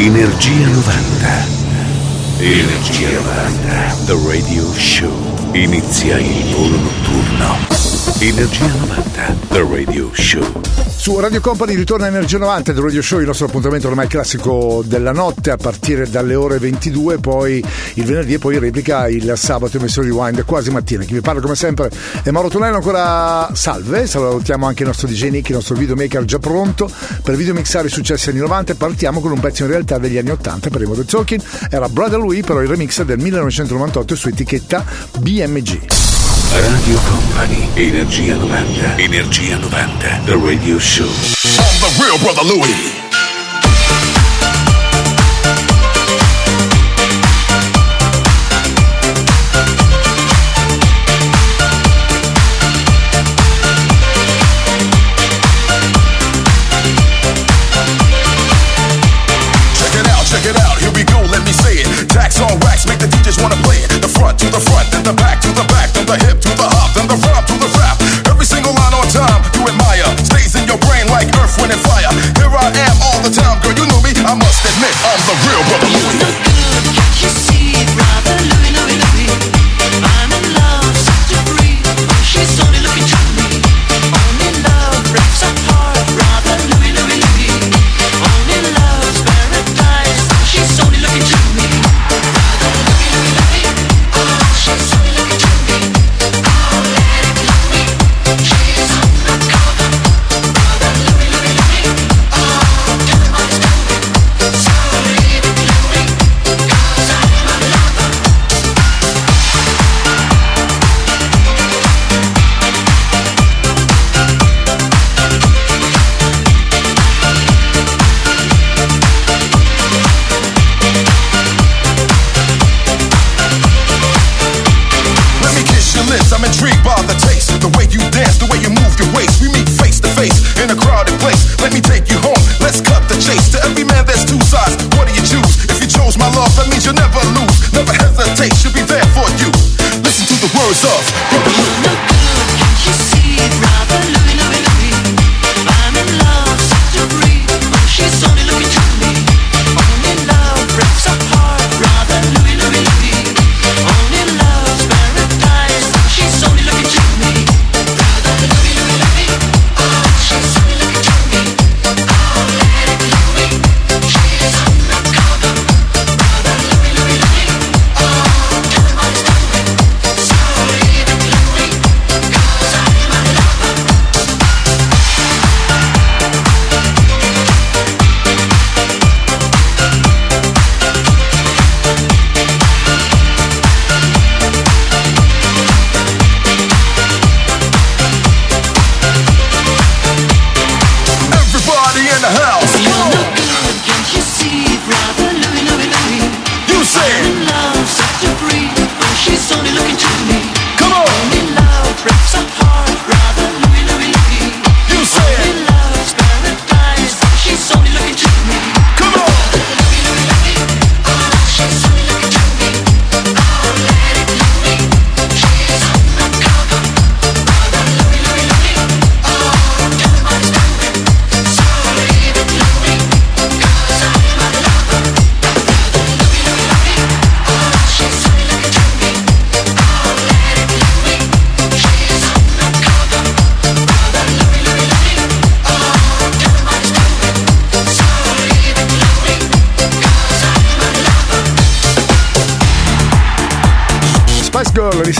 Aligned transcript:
Energia 0.00 0.68
90. 0.68 1.46
Energia 2.38 3.10
90. 3.10 4.04
The 4.06 4.14
Radio 4.28 4.72
Show. 4.72 5.10
Inizia 5.54 6.18
il 6.20 6.54
volo 6.54 6.76
notturno. 6.76 7.97
Energia 8.16 8.66
90. 8.66 9.36
The 9.48 9.60
Radio 9.60 10.10
Show. 10.12 10.60
Su 10.96 11.20
Radio 11.20 11.40
Company 11.40 11.76
ritorna 11.76 12.08
Energia 12.08 12.38
90 12.38 12.72
del 12.72 12.82
Radio 12.82 13.00
Show, 13.00 13.20
il 13.20 13.26
nostro 13.26 13.46
appuntamento 13.46 13.86
ormai 13.86 14.08
classico 14.08 14.82
della 14.84 15.12
notte 15.12 15.52
a 15.52 15.56
partire 15.56 16.10
dalle 16.10 16.34
ore 16.34 16.58
22, 16.58 17.18
poi 17.18 17.64
il 17.94 18.04
venerdì 18.04 18.34
e 18.34 18.38
poi 18.38 18.58
replica 18.58 19.06
il 19.08 19.32
sabato 19.36 19.76
emesso 19.76 20.02
rewind 20.02 20.44
quasi 20.44 20.70
mattina. 20.70 21.04
Chi 21.04 21.12
vi 21.14 21.20
parla 21.20 21.40
come 21.40 21.54
sempre 21.54 21.90
è 22.24 22.30
Mauro 22.30 22.48
Tonello, 22.48 22.76
ancora 22.76 23.50
salve, 23.54 24.08
salutiamo 24.08 24.66
anche 24.66 24.82
il 24.82 24.88
nostro 24.88 25.06
DJ 25.06 25.28
Nick, 25.28 25.50
il 25.50 25.54
nostro 25.54 25.76
videomaker 25.76 26.24
già 26.24 26.40
pronto 26.40 26.90
per 27.22 27.36
videomixare 27.36 27.86
i 27.86 27.90
successi 27.90 28.30
anni 28.30 28.40
90 28.40 28.74
partiamo 28.74 29.20
con 29.20 29.30
un 29.30 29.38
pezzo 29.38 29.62
in 29.62 29.70
realtà 29.70 29.98
degli 29.98 30.18
anni 30.18 30.30
80 30.30 30.70
per 30.70 30.82
i 30.82 30.86
Modern 30.86 31.06
Talking, 31.06 31.40
era 31.70 31.88
Brother 31.88 32.18
Louis 32.18 32.44
però 32.44 32.60
il 32.60 32.68
remix 32.68 33.00
del 33.02 33.18
1998 33.18 34.16
su 34.16 34.28
etichetta 34.28 34.84
BMG. 35.20 36.17
Radio 36.52 36.98
Company, 37.00 37.68
Energia 37.76 38.34
90, 38.36 39.02
Energia 39.02 39.58
90, 39.58 40.24
The 40.26 40.36
Radio 40.38 40.78
Show. 40.78 41.04
I'm 41.60 41.78
the 41.80 42.02
real 42.02 42.18
Brother 42.18 42.42
Louie. 42.42 42.97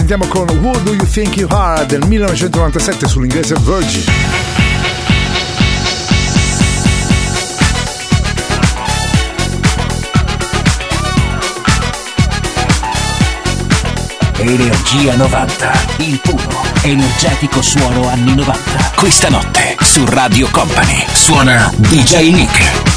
Risentiamo 0.08 0.26
con 0.28 0.64
Who 0.64 0.78
Do 0.78 0.94
You 0.94 1.06
Think 1.06 1.36
You 1.36 1.48
Are 1.50 1.84
del 1.84 2.02
1997 2.06 3.06
sull'inglese 3.06 3.54
Virgin. 3.60 4.04
Energia 14.38 15.16
90, 15.16 15.72
il 15.98 16.18
puro, 16.20 16.62
energetico 16.82 17.60
suono 17.60 18.08
anni 18.08 18.34
90. 18.34 18.92
Questa 18.96 19.28
notte 19.28 19.76
su 19.82 20.06
Radio 20.06 20.48
Company 20.50 21.04
suona 21.12 21.70
DJ 21.76 22.32
Nick. 22.32 22.87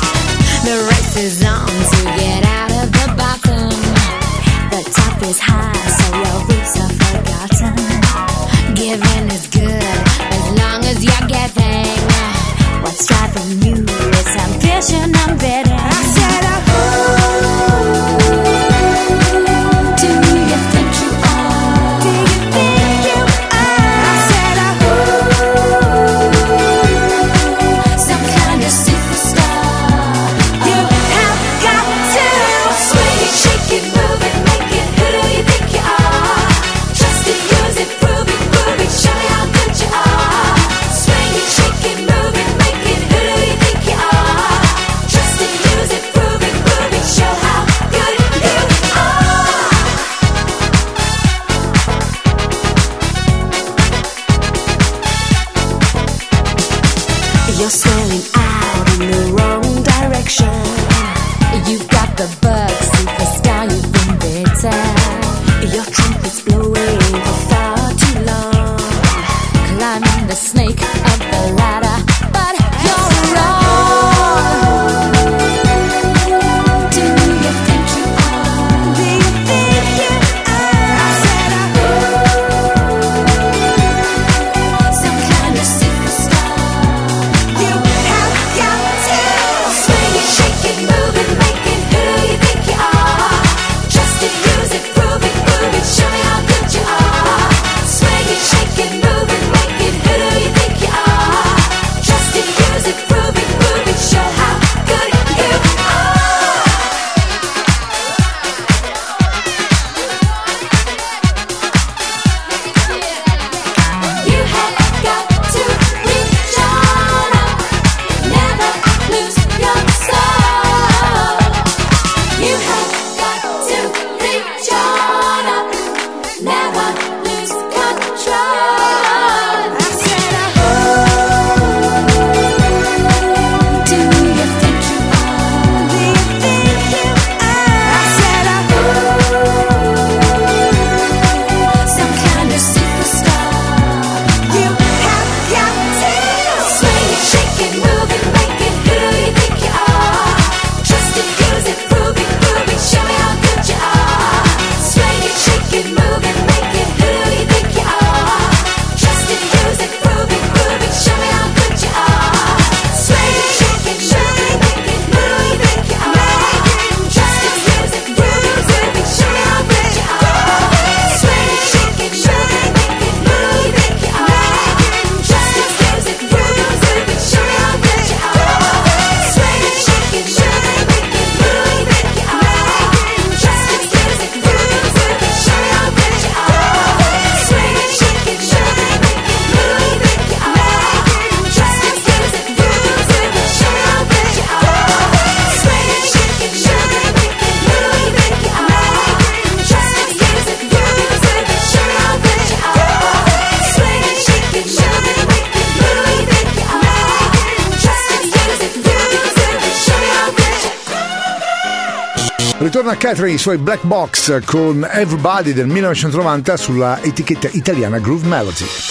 Catherine 213.12 213.36
i 213.36 213.38
suoi 213.38 213.58
Black 213.58 213.84
Box 213.84 214.42
con 214.46 214.88
Everybody 214.90 215.52
del 215.52 215.68
1990 215.68 216.56
sulla 216.56 217.02
etichetta 217.02 217.50
italiana 217.52 218.00
Groove 218.00 218.26
Melody. 218.26 218.91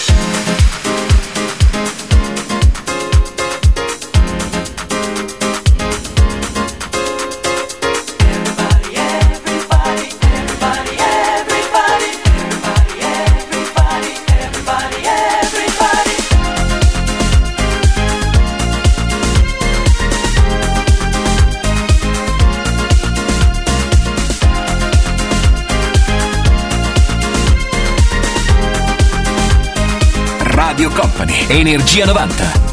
Energia 31.61 32.07
90. 32.07 32.70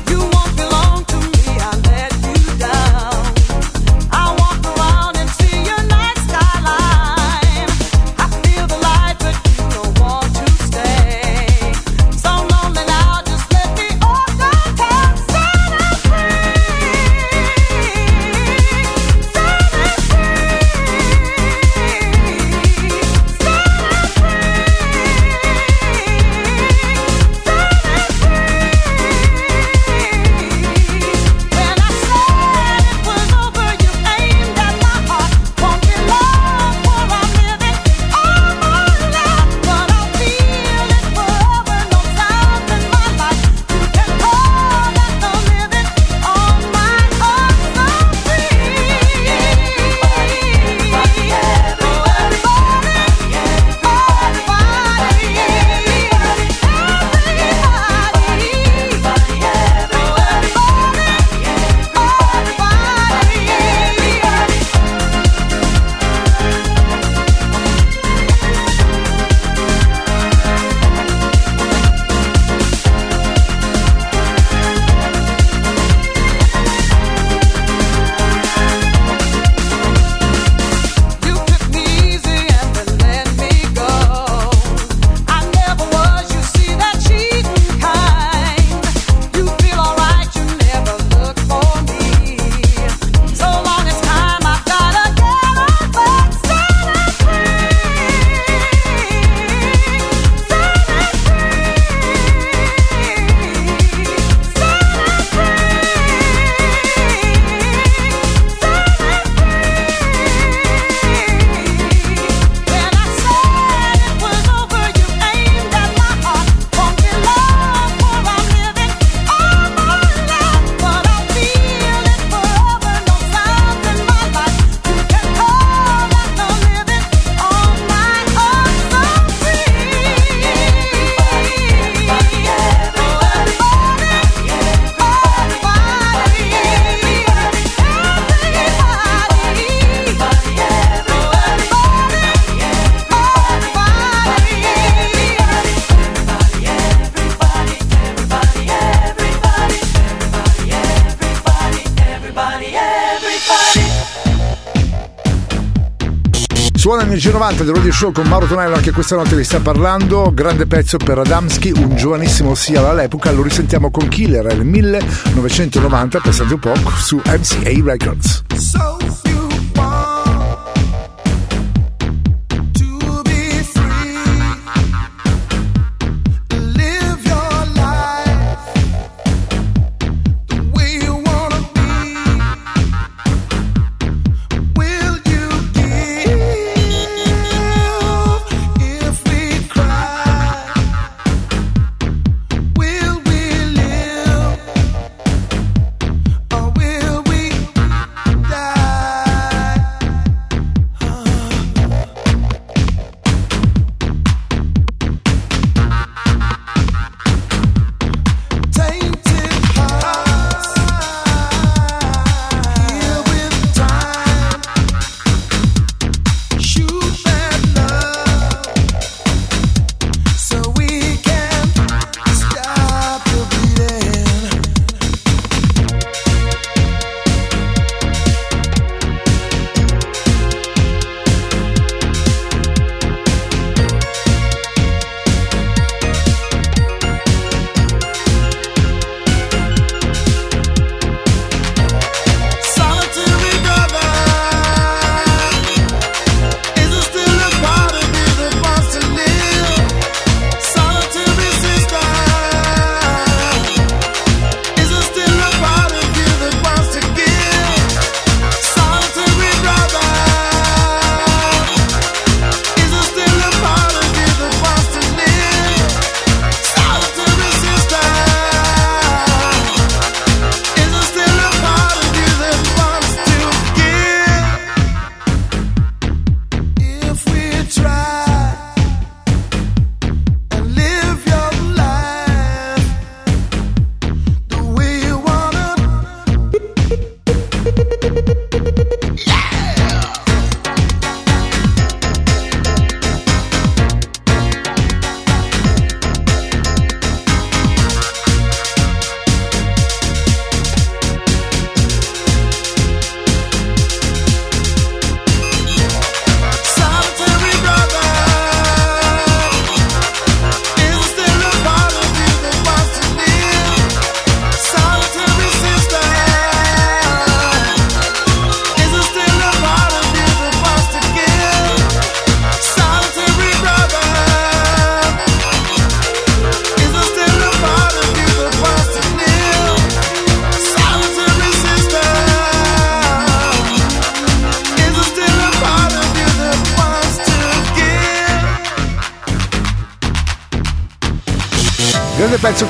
Suona 157.28 157.28
Energia 157.28 157.32
90 157.32 157.64
del 157.64 157.75
Radio 157.75 157.92
Show 157.92 158.12
con 158.12 158.26
Mauro 158.26 158.47
Tonello, 158.47 158.75
anche 158.75 158.90
questa 158.90 159.16
notte 159.16 159.37
vi 159.37 159.44
sta 159.44 159.61
parlando. 159.61 160.32
Grande 160.32 160.66
pezzo 160.66 160.97
per 160.97 161.18
Adamski, 161.18 161.73
un 161.76 161.94
giovanissimo 161.94 162.54
sia 162.54 162.88
all'epoca. 162.88 163.30
Lo 163.32 163.42
risentiamo 163.42 163.90
con 163.90 164.08
Killer 164.08 164.44
nel 164.47 164.64
1990, 164.64 166.20
pensate 166.20 166.54
un 166.54 166.61
po', 166.61 166.75
su 166.97 167.16
MCA 167.16 167.82
Records. 167.85 168.38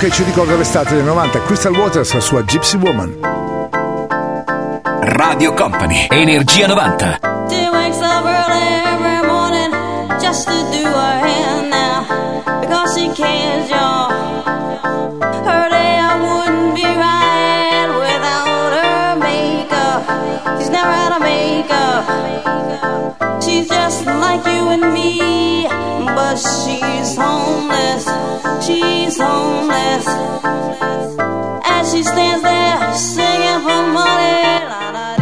Che 0.08 0.14
ci 0.14 0.22
ricorda 0.24 0.56
l'estate 0.56 0.94
del 0.94 1.04
90, 1.04 1.42
Crystal 1.42 1.74
Waters, 1.74 2.12
la 2.14 2.20
sua 2.20 2.42
Gypsy 2.42 2.78
Woman. 2.78 3.18
Radio 5.00 5.52
Company, 5.52 6.06
Energia 6.10 6.66
90. 6.66 7.20
just 10.20 10.46
to 10.46 10.52
do 10.52 10.84
her 10.84 11.18
hand 11.26 11.70
now 11.70 12.60
because 12.60 12.94
she 12.98 13.08
cares, 13.14 13.70
y'all. 13.70 13.97
Like 24.28 24.44
you 24.44 24.62
and 24.76 24.86
me, 24.92 25.66
but 26.18 26.36
she's 26.36 27.16
homeless. 27.16 28.04
She's 28.64 29.16
homeless. 29.18 30.06
As 31.64 31.84
she 31.92 32.02
stands 32.02 32.42
there 32.42 32.94
singing 32.94 33.60
for 33.64 33.82
money. 33.98 35.17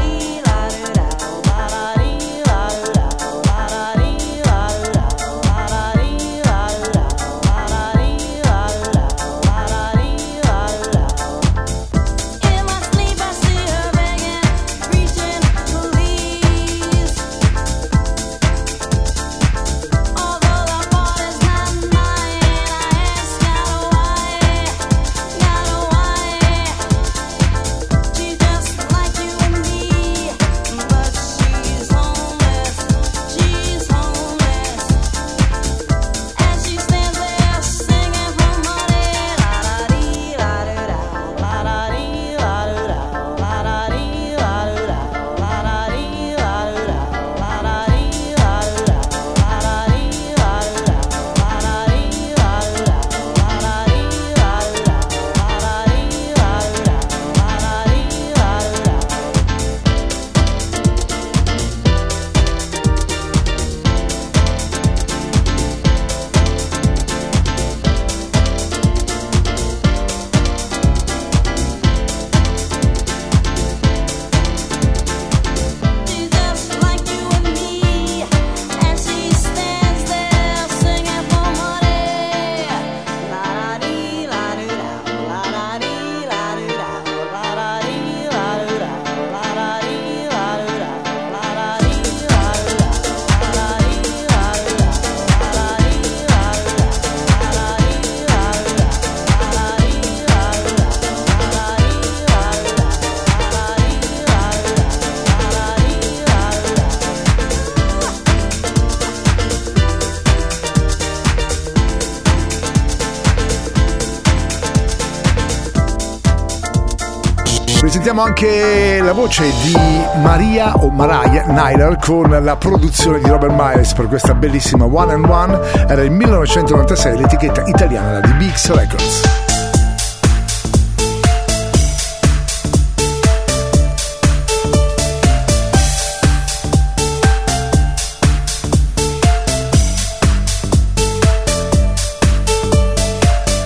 Sentiamo 118.07 118.29
anche 118.29 119.01
la 119.03 119.13
voce 119.13 119.51
di 119.65 119.75
Maria 120.23 120.77
o 120.77 120.91
Mariah 120.91 121.47
Nyler 121.47 121.97
con 121.99 122.39
la 122.41 122.57
produzione 122.57 123.19
di 123.19 123.29
Robert 123.29 123.53
Miles 123.57 123.95
per 123.95 124.07
questa 124.07 124.33
bellissima 124.33 124.85
One 124.85 125.13
and 125.15 125.25
One. 125.29 125.59
Era 125.89 126.03
il 126.03 126.13
1996 126.13 127.19
l'etichetta 127.19 127.65
italiana 127.67 128.21
di 128.21 128.31
BX 128.35 128.71
Records. 128.75 129.23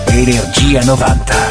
Energia 0.07 0.83
90, 0.83 1.33
il 1.33 1.33
puro, 1.33 1.50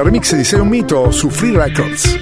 Il 0.00 0.06
remix 0.06 0.34
di 0.34 0.44
Sei 0.44 0.58
un 0.58 0.68
mito 0.68 1.10
su 1.10 1.28
Free 1.28 1.54
Records. 1.54 2.18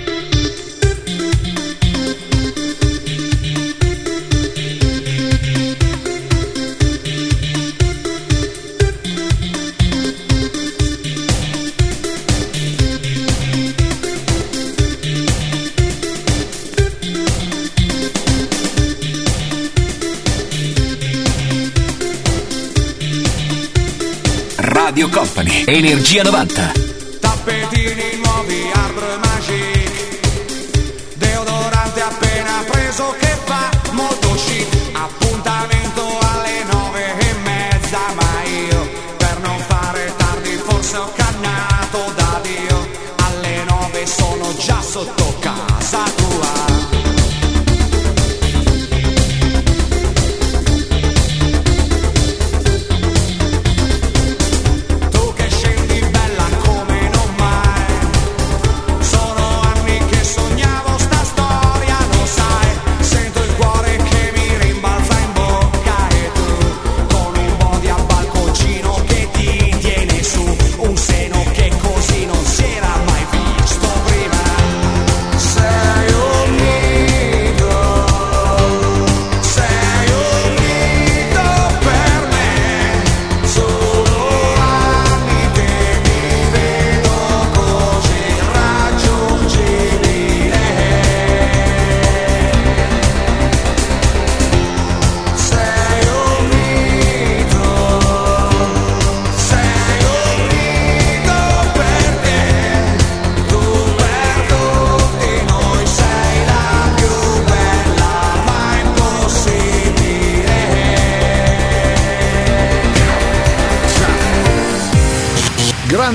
Radio 24.56 25.08
Company, 25.10 25.64
Energia 25.66 26.22
90. 26.22 26.97
pediré 27.48 28.07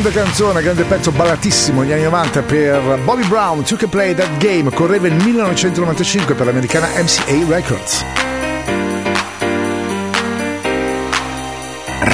grande 0.03 0.11
canzone, 0.11 0.61
grande 0.61 0.83
pezzo 0.83 1.11
ballatissimo 1.11 1.81
negli 1.81 1.93
anni 1.93 2.03
90 2.03 2.41
per 2.41 2.99
Bobby 3.05 3.25
Brown, 3.25 3.63
You 3.65 3.77
Can 3.77 3.87
Play 3.87 4.13
That 4.13 4.37
Game, 4.37 4.69
correva 4.69 5.07
il 5.07 5.13
1995 5.13 6.35
per 6.35 6.45
l'americana 6.45 6.87
MCA 6.97 7.45
Records. 7.47 8.03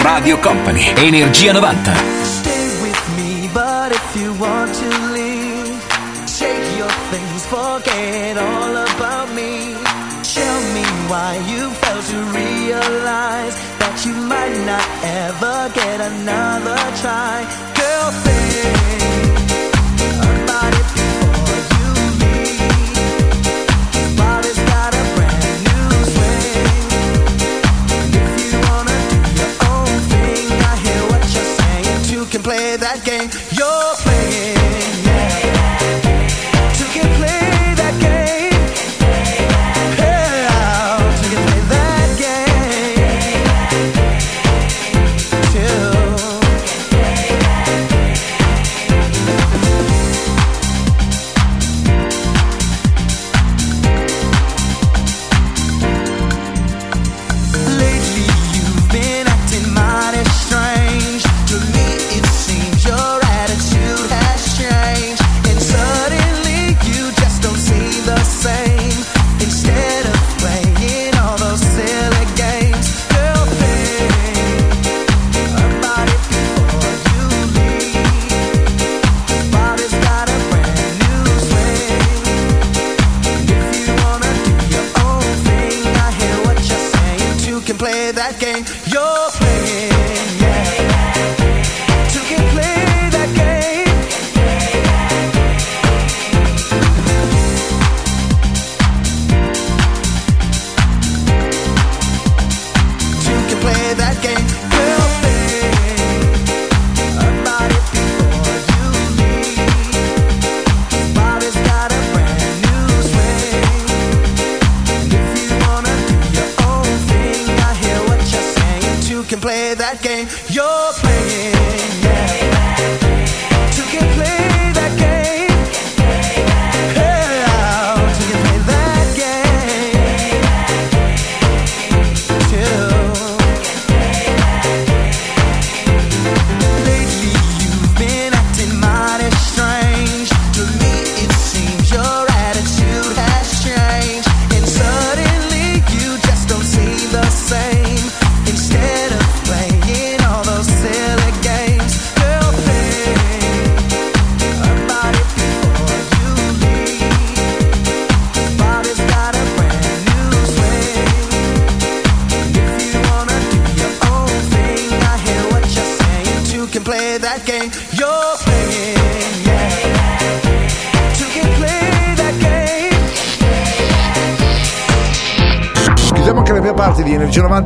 Radio 0.04 0.38
Company, 0.38 0.93
Energia 0.97 1.52
90. 1.52 1.93
Stay 2.21 2.67
with 2.82 3.02
me, 3.15 3.49
but 3.54 3.91
if 3.91 4.15
you 4.15 4.36
want 4.38 4.71
to 4.71 5.12
leave, 5.12 5.82
shake 6.28 6.78
your 6.78 6.91
things, 7.10 7.43
forget 7.45 8.38
all 8.38 8.75
about 8.75 9.34
me. 9.34 9.73
Tell 10.21 10.62
me 10.73 10.84
why 11.08 11.38
you 11.47 11.71
failed 11.71 12.06
to 12.06 12.38
realize 12.38 13.56
that 13.80 14.06
you 14.06 14.13
might 14.13 14.56
not 14.63 14.88
ever 15.02 15.71
get 15.73 15.99
another 16.02 16.78
try. 17.02 17.59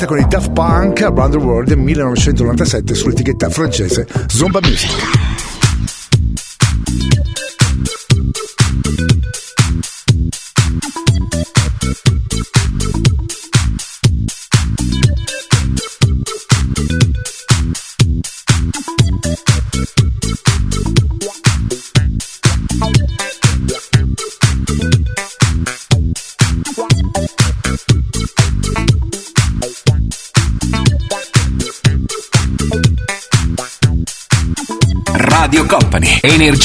80 0.04 0.06
con 0.06 0.20
i 0.20 0.26
Daft 0.28 0.52
Punk 0.52 1.02
Around 1.02 1.32
the 1.32 1.38
World 1.38 1.72
1997 1.72 2.94
sull'etichetta 2.94 3.50
francese 3.50 4.08
Zomba 4.28 4.60
Music. 4.62 5.33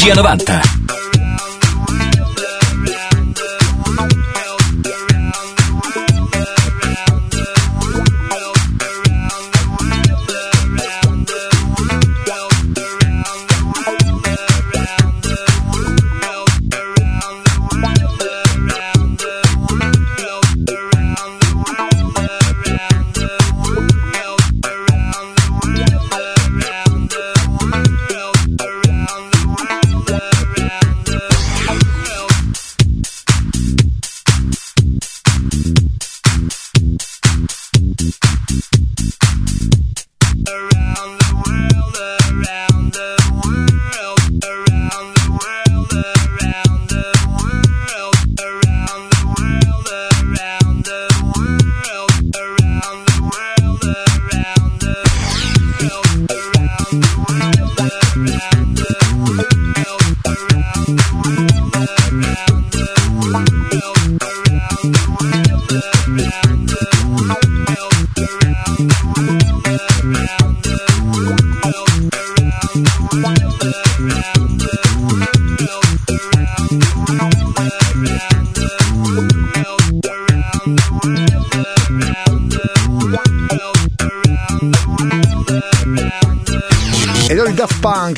Energia 0.08 0.22
90. 0.22 0.77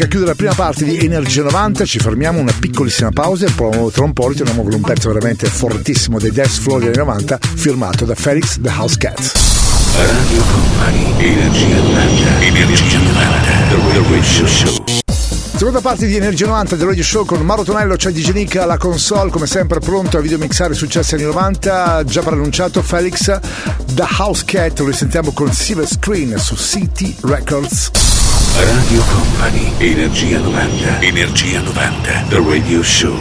A 0.05 0.07
chiudere 0.07 0.31
la 0.31 0.37
prima 0.37 0.55
parte 0.55 0.85
di 0.85 0.97
Energia 0.99 1.43
90, 1.43 1.85
ci 1.85 1.99
fermiamo 1.99 2.39
una 2.39 2.55
piccolissima 2.59 3.11
pausa 3.11 3.47
e 3.47 3.51
poi 3.51 3.91
tra 3.91 4.05
un 4.05 4.13
po' 4.13 4.29
ritorniamo 4.29 4.63
con 4.63 4.73
un 4.73 4.81
pezzo 4.81 5.13
veramente 5.13 5.47
fortissimo 5.47 6.19
dei 6.19 6.31
Dance 6.31 6.61
Floor 6.61 6.79
degli 6.79 6.89
anni 6.89 7.09
90 7.09 7.39
firmato 7.57 8.05
da 8.05 8.15
Felix 8.15 8.61
The 8.61 8.69
House 8.71 8.97
Cat. 8.97 9.33
Radio 9.97 10.43
Company, 10.43 11.33
Energia 11.33 11.77
90, 11.77 12.41
Energia 12.41 12.99
90, 12.99 13.51
The 13.69 14.03
Radio 14.09 14.47
Show. 14.47 14.85
Seconda 15.57 15.81
parte 15.81 16.07
di 16.07 16.17
Energia 16.17 16.47
90 16.47 16.77
del 16.77 16.87
Radio 16.87 17.03
Show 17.03 17.25
con 17.27 17.41
Mauro 17.43 17.65
Tonello, 17.65 17.97
c'è 17.97 18.11
DJ 18.11 18.31
Nick 18.31 18.57
alla 18.57 18.79
console, 18.79 19.31
come 19.31 19.47
sempre 19.47 19.81
pronto 19.81 20.17
a 20.17 20.21
videomixare 20.21 20.73
successi 20.73 21.17
anni 21.17 21.25
90, 21.25 22.05
già 22.05 22.23
preannunciato 22.23 22.81
Felix 22.81 23.39
The 23.93 24.07
House 24.19 24.45
Cat, 24.47 24.79
lo 24.79 24.87
risentiamo 24.87 25.33
con 25.33 25.53
Silver 25.53 25.87
Screen 25.87 26.39
su 26.39 26.57
City 26.57 27.15
Records. 27.23 28.20
Radio 28.61 29.01
Company, 29.03 29.73
Energia 29.81 30.39
90, 30.39 31.07
Energia 31.07 31.63
90, 31.63 32.29
The 32.29 32.41
Radio 32.43 32.83
Show. 32.83 33.17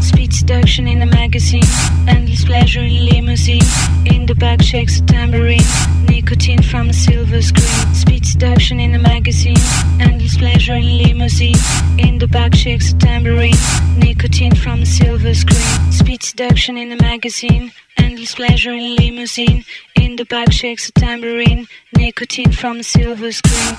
Speed 0.00 0.32
seduction 0.32 0.86
in 0.86 1.00
the 1.00 1.06
magazine, 1.06 1.64
endless 2.06 2.44
pleasure 2.44 2.80
in 2.80 3.06
limousine. 3.06 3.64
In 4.06 4.26
the 4.26 4.36
back 4.36 4.62
shakes 4.62 5.00
a 5.00 5.02
tambourine, 5.06 5.66
nicotine 6.08 6.62
from 6.62 6.90
a 6.90 6.92
silver 6.92 7.42
screen. 7.42 7.94
Speed 7.94 8.24
seduction 8.24 8.78
in 8.78 8.92
the 8.92 9.00
magazine, 9.00 9.56
endless 9.98 10.36
pleasure 10.36 10.74
in 10.74 10.96
limousine. 10.98 11.56
In 11.98 12.18
the 12.18 12.28
back 12.28 12.54
shakes 12.54 12.92
a 12.92 12.96
tambourine, 12.98 13.58
nicotine 13.98 14.54
from 14.54 14.82
a 14.82 14.86
silver 14.86 15.34
screen. 15.34 15.90
Speed 15.90 16.22
seduction 16.22 16.76
in 16.76 16.90
the 16.90 17.02
magazine, 17.02 17.72
endless 17.96 18.36
pleasure 18.36 18.72
in 18.72 18.94
limousine. 18.94 19.64
In 19.96 20.14
the 20.14 20.24
back 20.26 20.52
shakes 20.52 20.88
a 20.88 20.92
tambourine, 20.92 21.66
nicotine 21.96 22.52
from 22.52 22.80
silver 22.84 23.32
screen. 23.32 23.76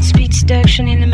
Speed 0.00 0.34
seduction 0.34 0.88
in 0.88 1.00
the 1.00 1.13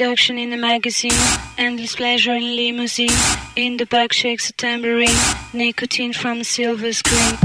Seduction 0.00 0.38
in 0.38 0.48
the 0.48 0.56
magazine, 0.56 1.12
endless 1.58 1.94
pleasure 1.94 2.34
in 2.34 2.54
limousine. 2.56 3.12
In 3.56 3.76
the 3.76 3.84
back 3.84 4.14
shakes 4.14 4.48
a 4.48 4.52
tambourine, 4.54 5.14
nicotine 5.52 6.14
from 6.14 6.40
a 6.40 6.44
silver 6.44 6.90
screen. 6.94 7.38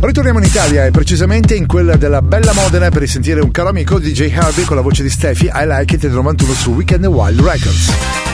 Ritorniamo 0.00 0.40
in 0.40 0.46
Italia 0.46 0.84
e 0.84 0.90
precisamente 0.90 1.54
in 1.54 1.66
quella 1.66 1.94
della 1.94 2.22
bella 2.22 2.52
Modena 2.52 2.90
per 2.90 3.02
risentire 3.02 3.40
un 3.40 3.52
caro 3.52 3.68
amico 3.68 4.00
DJ 4.00 4.32
Harvey 4.36 4.64
con 4.64 4.74
la 4.74 4.82
voce 4.82 5.04
di 5.04 5.10
Steffi 5.10 5.44
I 5.44 5.64
Like 5.64 5.94
It 5.94 6.00
del 6.00 6.10
91 6.10 6.52
su 6.54 6.72
Weekend 6.72 7.04
Wild 7.06 7.40
Records. 7.40 8.33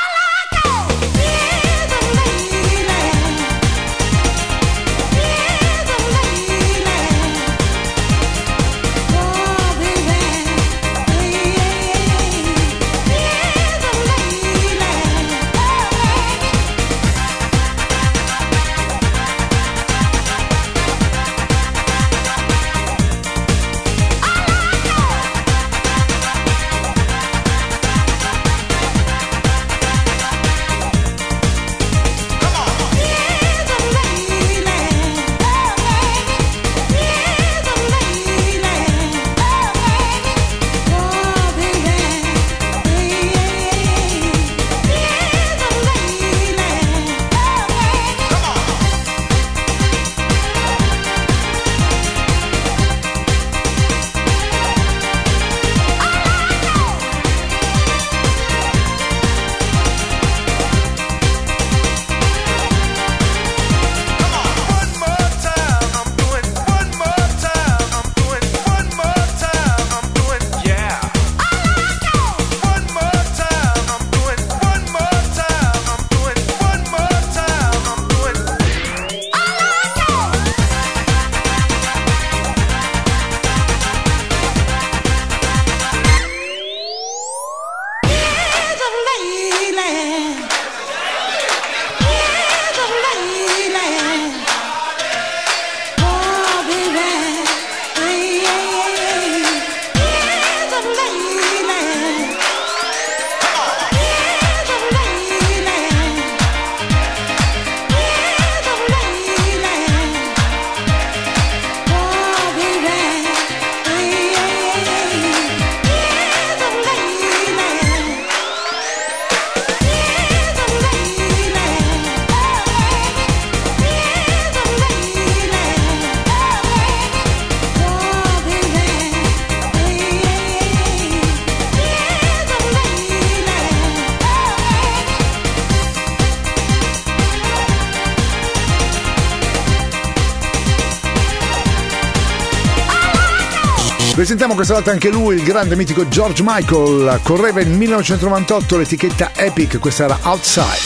Presentiamo 144.31 144.55
questa 144.55 144.75
volta 144.75 144.91
anche 144.91 145.09
lui, 145.09 145.35
il 145.35 145.43
grande 145.43 145.75
mitico 145.75 146.07
George 146.07 146.41
Michael. 146.41 147.19
Correva 147.21 147.59
in 147.59 147.75
1998 147.75 148.77
l'etichetta 148.77 149.31
Epic, 149.35 149.77
questa 149.77 150.05
era 150.05 150.17
Outside. 150.21 150.79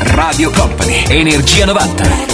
Radio 0.00 0.50
Company, 0.50 1.06
Energia 1.08 1.64
90. 1.64 2.27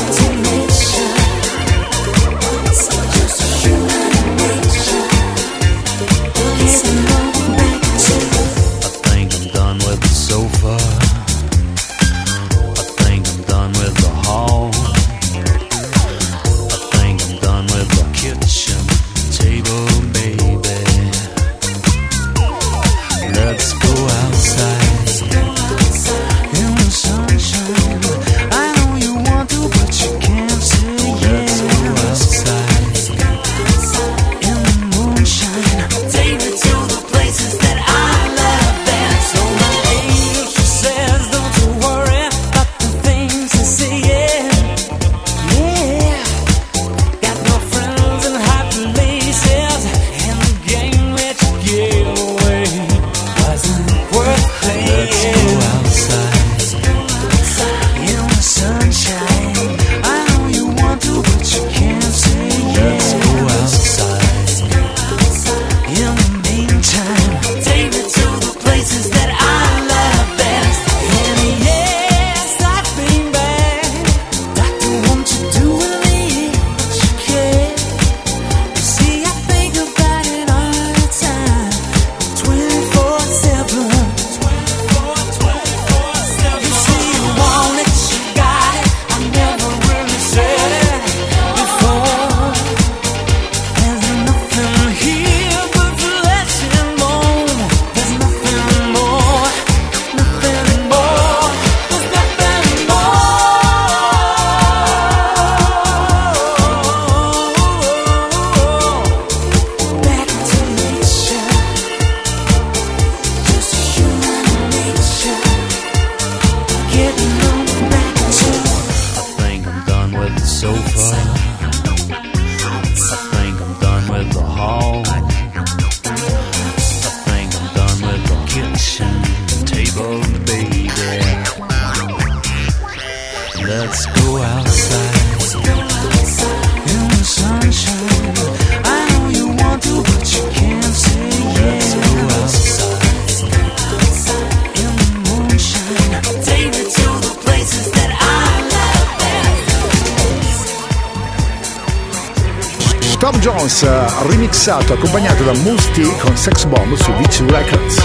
Remixato 154.65 154.94
accompagnato 154.94 155.42
da 155.44 155.52
Musti 155.52 156.02
con 156.21 156.35
Sex 156.37 156.65
Bomb 156.65 156.94
su 156.94 157.12
Beach 157.12 157.42
Records. 157.48 158.02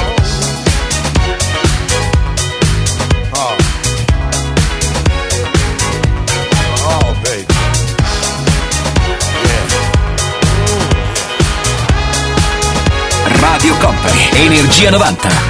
Radio 13.39 13.75
Company, 13.77 14.29
Energia 14.33 14.91
90. 14.91 15.48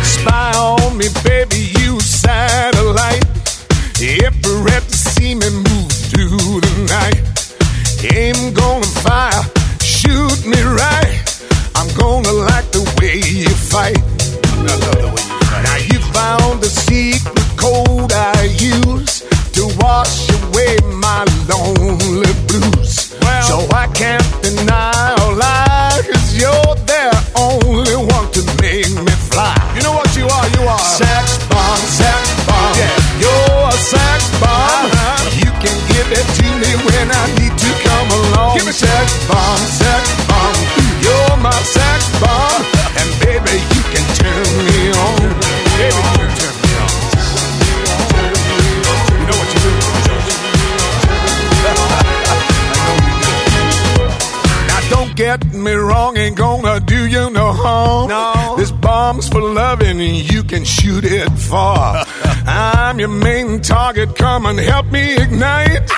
Shoot 60.70 61.04
it 61.04 61.30
far. 61.32 62.06
I'm 62.46 63.00
your 63.00 63.10
main 63.10 63.62
target, 63.62 64.16
come 64.16 64.46
and 64.46 64.60
help 64.60 64.92
me 64.92 65.16
ignite. 65.18 65.90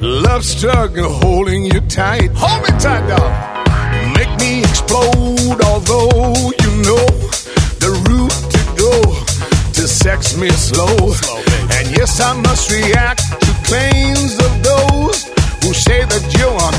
Love 0.00 0.44
struggle 0.44 1.10
holding 1.10 1.64
you 1.64 1.80
tight. 1.80 2.30
Hold 2.34 2.62
me 2.62 2.78
tight, 2.78 3.06
dog. 3.08 3.30
Make 4.16 4.32
me 4.38 4.60
explode, 4.60 5.60
although 5.64 6.34
you 6.62 6.70
know 6.86 7.06
the 7.84 7.90
route 8.06 8.40
to 8.54 8.60
go 8.78 8.94
to 9.72 9.88
sex 9.88 10.36
me 10.36 10.48
slow. 10.50 10.96
slow 11.10 11.36
and 11.76 11.96
yes, 11.96 12.20
I 12.20 12.32
must 12.40 12.70
react 12.70 13.22
to 13.42 13.50
claims 13.64 14.34
of 14.38 14.52
those 14.62 15.24
who 15.62 15.74
say 15.74 16.04
that 16.04 16.24
you 16.38 16.48
are 16.48 16.74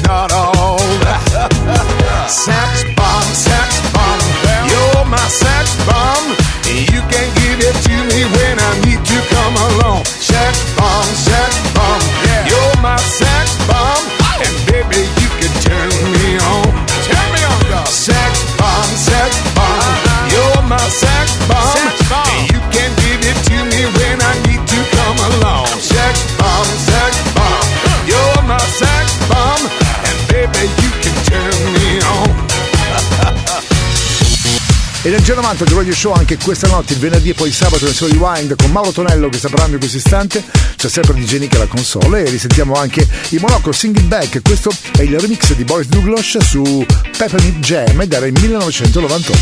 Energia 35.24 35.40
90 35.40 35.66
The 35.66 35.74
Radio 35.76 35.94
Show 35.94 36.14
anche 36.14 36.36
questa 36.40 36.66
notte, 36.68 36.94
il 36.94 37.00
venerdì 37.00 37.30
e 37.30 37.34
poi 37.36 37.52
sabato 37.52 37.86
nel 37.86 37.94
suo 37.94 38.08
rewind 38.08 38.56
con 38.56 38.72
Mauro 38.72 38.92
Tonello 38.92 39.30
che 39.30 39.38
sta 39.38 39.50
parlando 39.50 39.74
in 39.74 39.80
questo 39.80 39.98
istante. 39.98 40.44
C'è 40.76 40.90
sempre 40.90 41.14
DJ 41.14 41.38
Nick 41.38 41.54
alla 41.54 41.68
console 41.68 42.24
e 42.24 42.30
risentiamo 42.32 42.74
anche 42.74 43.08
i 43.30 43.38
Monaco 43.38 43.72
Singing 43.72 44.08
Back. 44.08 44.42
Questo 44.42 44.72
è 44.98 45.04
il 45.04 45.20
remix 45.20 45.54
di 45.54 45.64
Boris 45.64 45.90
Douglas 45.90 46.40
su 46.40 46.84
Peppermint 47.16 47.64
Jam 47.64 48.02
ed 48.02 48.12
era 48.12 48.26
il 48.26 48.34
1998. 48.34 49.38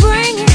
Questa 0.00 0.49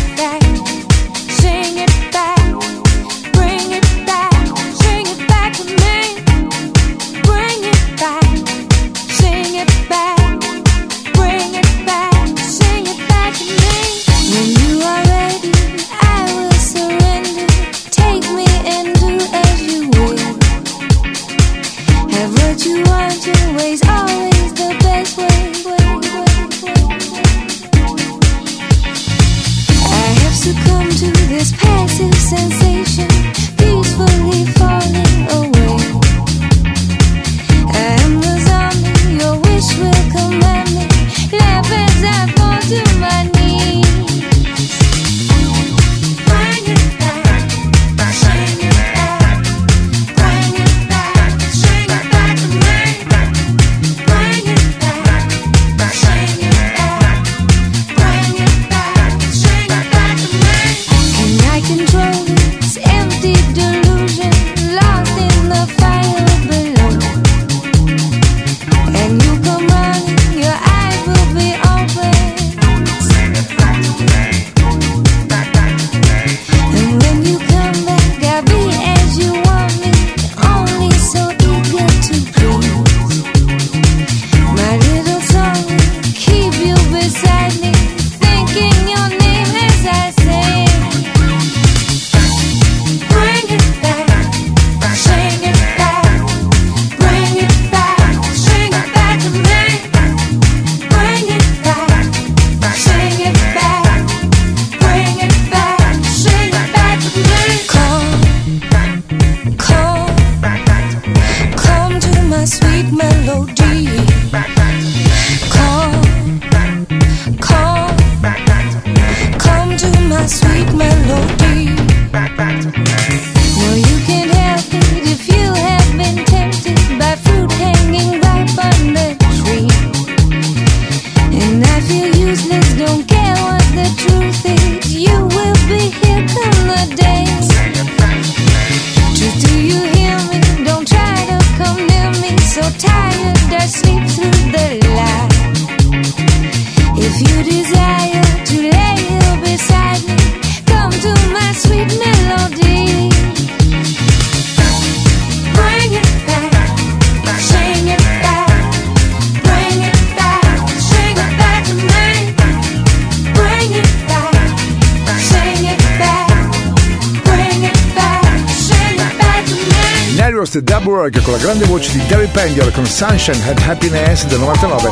Work 171.06 171.22
con 171.22 171.34
la 171.34 171.40
grande 171.40 171.66
voce 171.66 171.92
di 171.92 172.04
Derry 172.08 172.26
Pendier 172.26 172.72
con 172.72 172.84
Sunshine 172.84 173.40
and 173.48 173.60
Happiness 173.68 174.26
del 174.26 174.40
99 174.40 174.92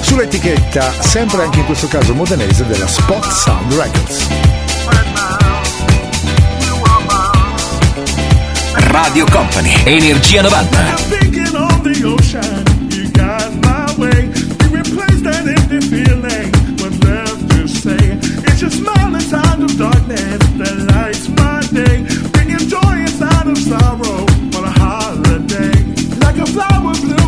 sull'etichetta, 0.00 0.92
sempre 1.00 1.44
anche 1.44 1.60
in 1.60 1.66
questo 1.66 1.86
caso 1.86 2.12
modenese, 2.14 2.66
della 2.66 2.88
Spot 2.88 3.24
Sound 3.30 3.72
Records. 3.72 4.26
Radio 8.74 9.24
Company, 9.30 9.72
Energia 9.84 10.42
90. 10.42 11.32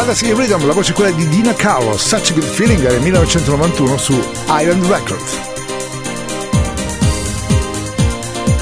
Fantasy 0.00 0.32
Rhythm, 0.32 0.66
la 0.66 0.72
voce 0.72 0.92
è 0.92 0.94
quella 0.94 1.10
di 1.10 1.28
Dina 1.28 1.52
Carlos, 1.52 2.02
Such 2.02 2.30
a 2.30 2.32
Good 2.32 2.42
Feeling 2.46 2.80
del 2.80 3.02
1991 3.02 3.98
su 3.98 4.18
Island 4.48 4.86
Records. 4.86 5.38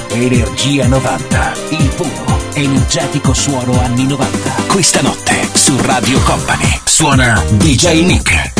Energia 0.09 0.87
90, 0.87 1.53
il 1.69 1.89
puro, 1.95 2.39
energetico 2.55 3.33
suono 3.33 3.79
anni 3.79 4.05
90. 4.05 4.51
Questa 4.67 4.99
notte 4.99 5.49
su 5.53 5.77
Radio 5.79 6.19
Company 6.23 6.81
suona 6.83 7.41
DJ 7.51 8.03
Nick. 8.03 8.58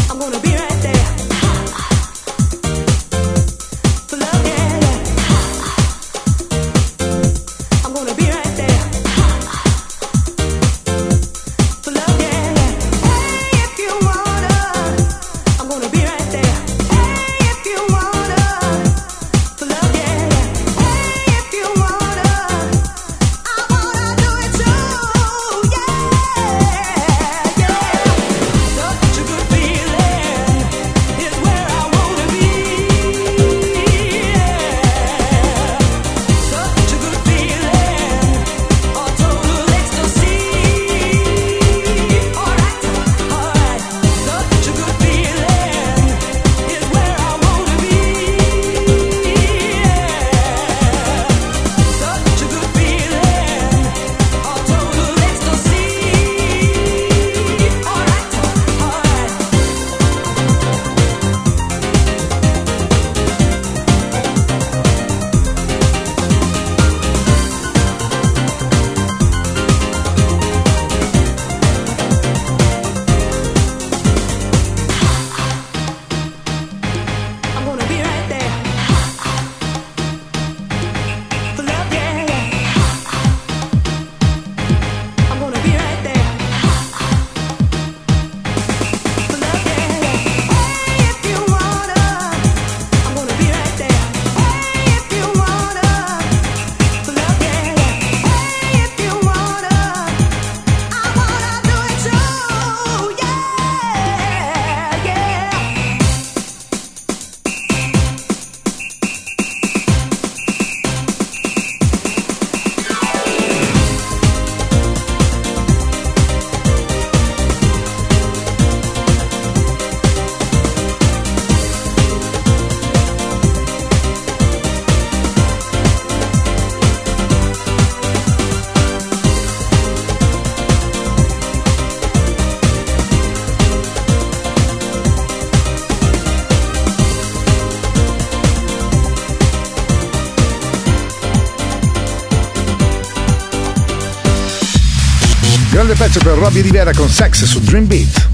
Pezzo 146.09 146.19
per 146.25 146.37
Robbie 146.39 146.63
Rivera 146.63 146.91
con 146.91 147.07
Sex 147.07 147.43
su 147.43 147.59
Dream 147.59 147.85
Beat. 147.85 148.28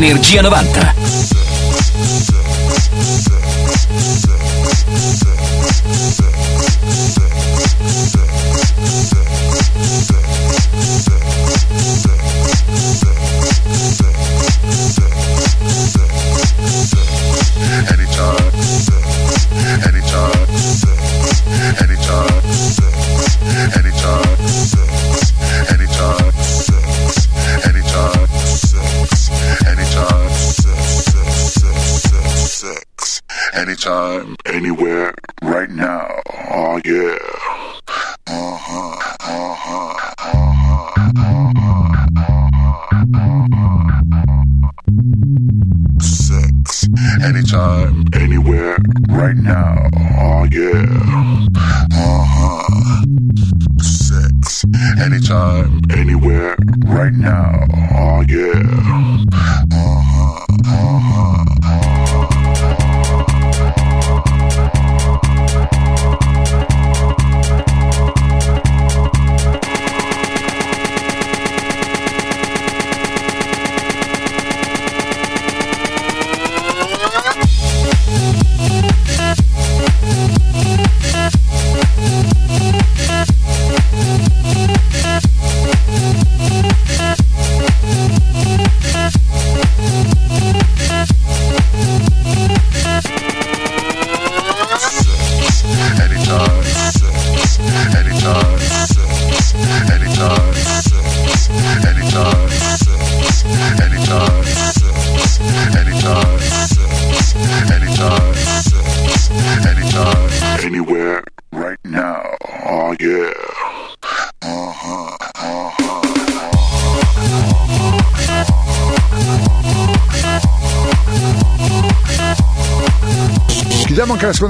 Energia 0.00 0.40
90. 0.40 1.19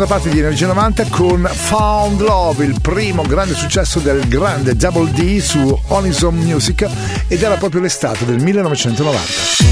Seconda 0.00 0.06
parte 0.06 0.30
di 0.30 0.38
Energia 0.38 0.66
90 0.66 1.04
con 1.10 1.46
Found 1.52 2.20
Love, 2.22 2.64
il 2.64 2.80
primo 2.80 3.22
grande 3.22 3.54
successo 3.54 3.98
del 3.98 4.26
grande 4.28 4.74
Double 4.74 5.10
D 5.10 5.40
su 5.40 5.78
Onison 5.88 6.36
Music 6.36 6.88
ed 7.28 7.42
era 7.42 7.56
proprio 7.56 7.82
l'estate 7.82 8.24
del 8.24 8.40
1990. 8.40 9.69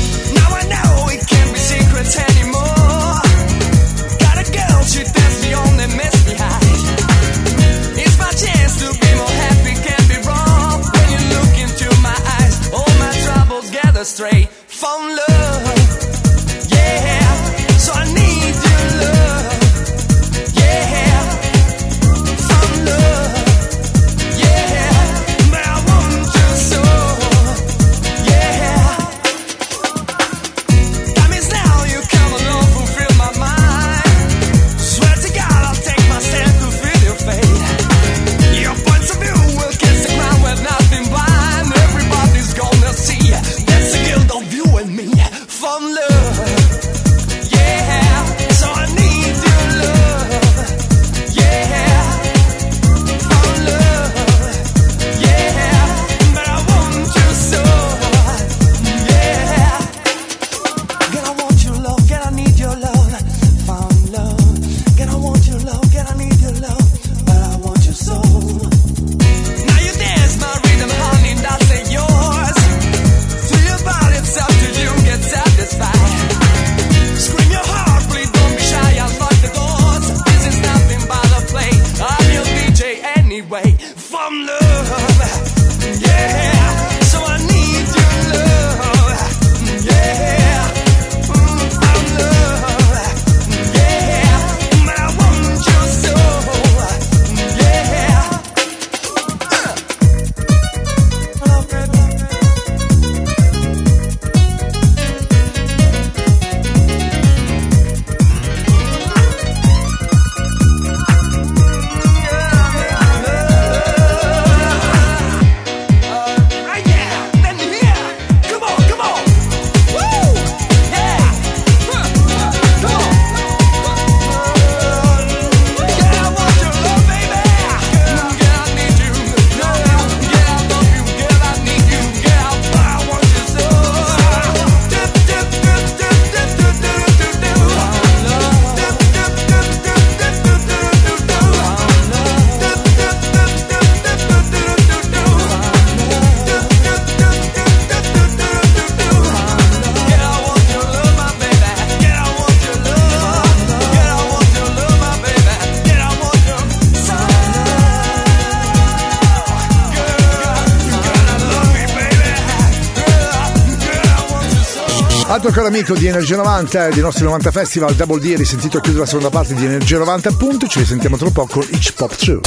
Amico 165.69 165.95
di 165.95 166.07
Energia 166.07 166.37
90 166.37 166.87
e 166.87 166.93
dei 166.93 167.03
nostri 167.03 167.25
90 167.25 167.51
Festival 167.51 167.95
Double 167.95 168.19
D 168.21 168.37
risentito 168.37 168.79
a 168.79 168.81
chiudere 168.81 169.05
la 169.05 169.07
seconda 169.07 169.29
parte 169.29 169.53
di 169.53 169.66
Energia 169.66 169.99
90 169.99 170.31
appunto 170.31 170.66
ci 170.66 170.79
risentiamo 170.79 171.19
tra 171.19 171.29
poco 171.31 171.61
con 171.61 171.66
Itch 171.71 171.93
Pop 171.93 172.14
True 172.14 172.41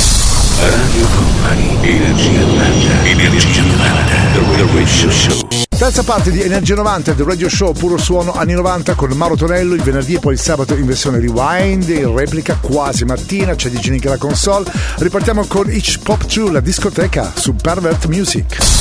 Radio 0.60 1.08
Company 1.14 1.88
Energia 1.88 2.40
90 2.40 3.06
Energia 3.06 3.62
90 3.62 4.14
The 4.34 4.74
Radio 4.74 5.12
Show. 5.12 5.48
Terza 5.70 6.04
parte 6.04 6.32
di 6.32 6.42
Energia 6.42 6.74
90 6.74 7.14
The 7.14 7.24
Radio 7.24 7.48
Show 7.48 7.74
puro 7.74 7.98
suono 7.98 8.34
anni 8.34 8.54
90 8.54 8.96
con 8.96 9.12
Mauro 9.12 9.36
Tonello 9.36 9.76
il 9.76 9.84
venerdì 9.84 10.16
e 10.16 10.20
poi 10.20 10.34
il 10.34 10.40
sabato 10.40 10.74
in 10.76 10.88
versione 10.88 11.20
rewind 11.20 11.90
in 11.90 12.16
replica 12.16 12.58
quasi 12.60 13.06
mattina 13.06 13.54
c'è 13.54 13.70
di 13.70 13.80
Ginica 13.80 14.10
la 14.10 14.18
console. 14.18 14.66
Ripartiamo 14.98 15.46
con 15.46 15.72
Itch 15.72 16.00
Pop 16.00 16.26
True 16.26 16.52
la 16.52 16.60
discoteca 16.60 17.32
su 17.36 17.56
Pervert 17.56 18.08
Music 18.08 18.81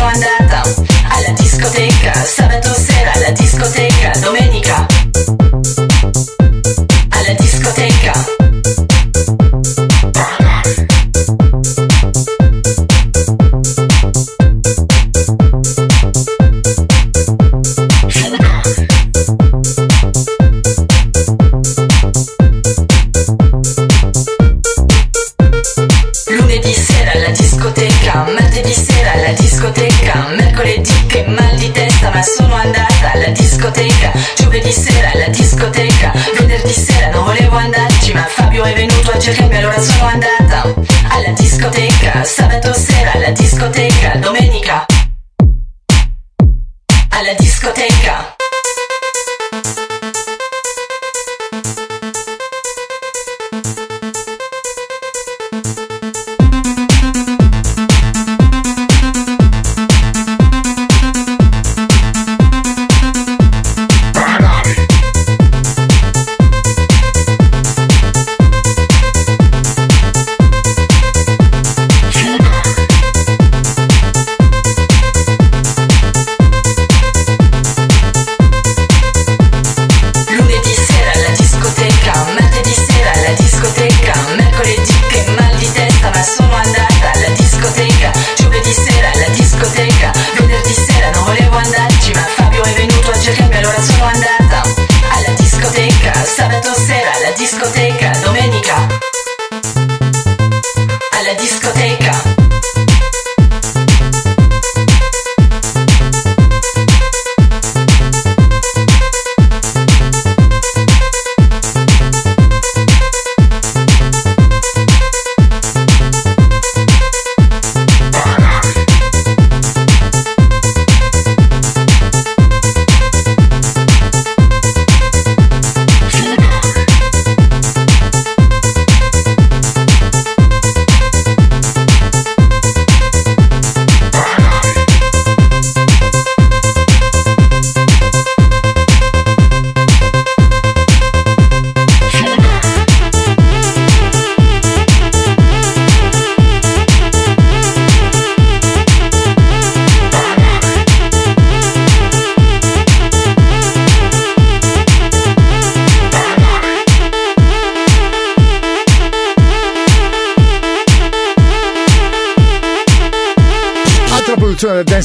Dance 0.00 0.43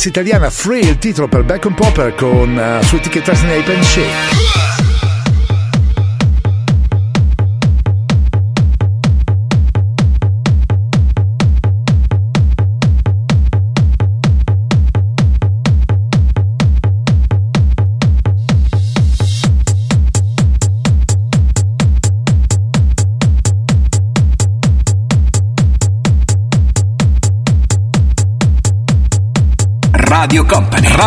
italiana 0.09 0.49
Free, 0.49 0.81
il 0.81 0.97
titolo 0.97 1.27
per 1.27 1.43
Back 1.43 1.65
on 1.65 1.75
Popper 1.75 2.15
con 2.15 2.55
uh, 2.55 2.83
su 2.83 2.95
etichetta 2.95 3.33
Snape 3.33 3.73
and 3.73 3.83
Shake. 3.83 4.38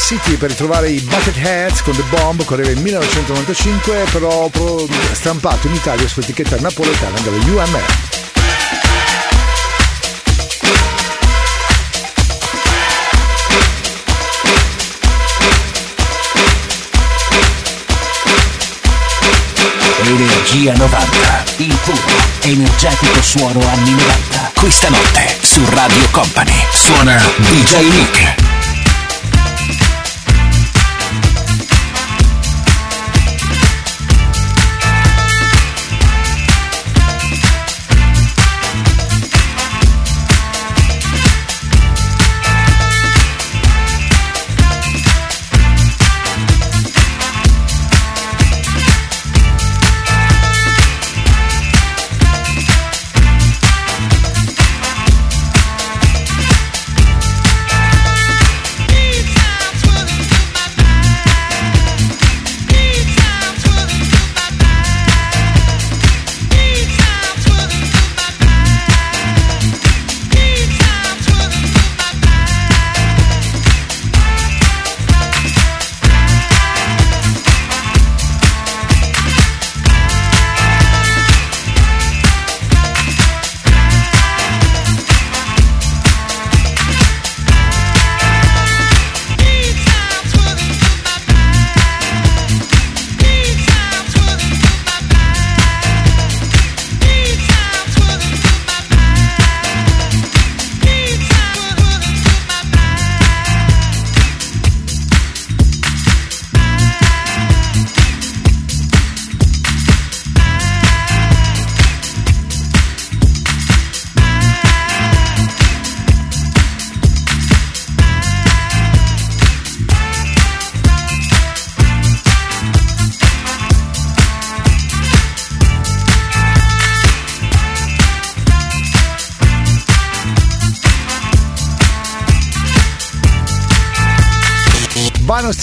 City 0.00 0.36
per 0.36 0.48
ritrovare 0.48 0.90
i 0.90 1.00
Bucketheads 1.00 1.82
con 1.82 1.94
The 1.94 2.02
Bomb, 2.08 2.44
correva 2.44 2.70
in 2.70 2.80
1995, 2.80 4.06
però 4.10 4.50
stampato 5.12 5.66
in 5.68 5.74
Italia 5.74 6.08
su 6.08 6.20
etichetta 6.20 6.56
napoletana 6.58 7.18
della 7.20 7.36
UMR. 7.36 7.84
Energia 20.02 20.74
90, 20.74 21.44
il 21.58 21.78
puro, 21.84 22.00
energetico 22.40 23.22
suono 23.22 23.60
anni 23.68 23.92
90. 23.92 24.52
Questa 24.54 24.88
notte 24.88 25.36
su 25.40 25.64
Radio 25.68 26.08
Company 26.10 26.66
suona 26.72 27.16
DJ 27.36 27.88
Nick. 27.88 28.39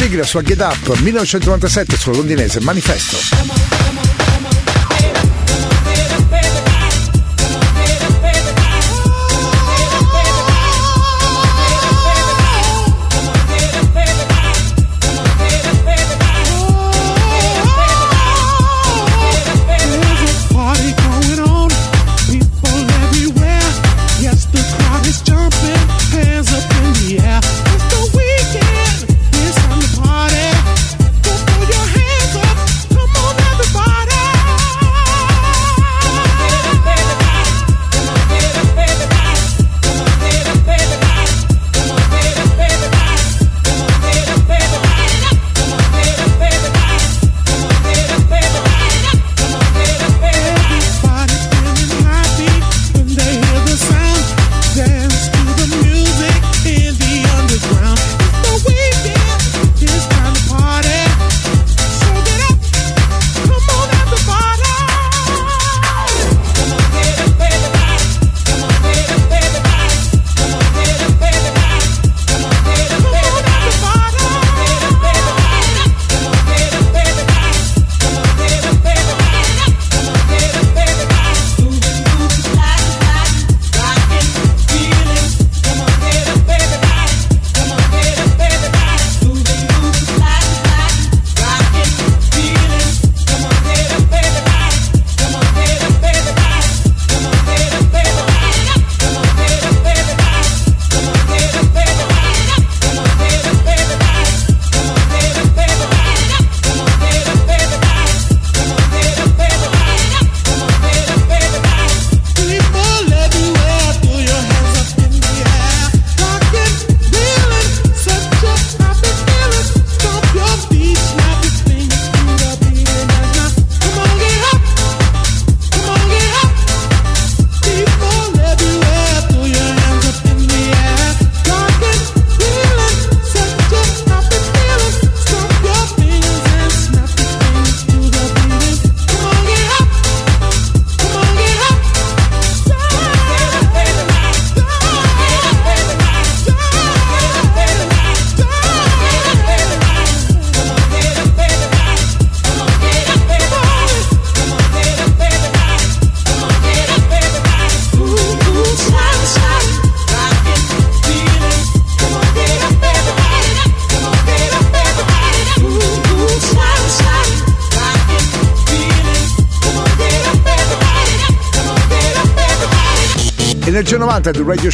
Sigla 0.08 0.24
sua 0.24 0.42
Get 0.42 0.62
Up 0.62 0.88
1997 0.88 1.98
sulla 1.98 2.16
londinese 2.16 2.62
Manifesto. 2.62 3.87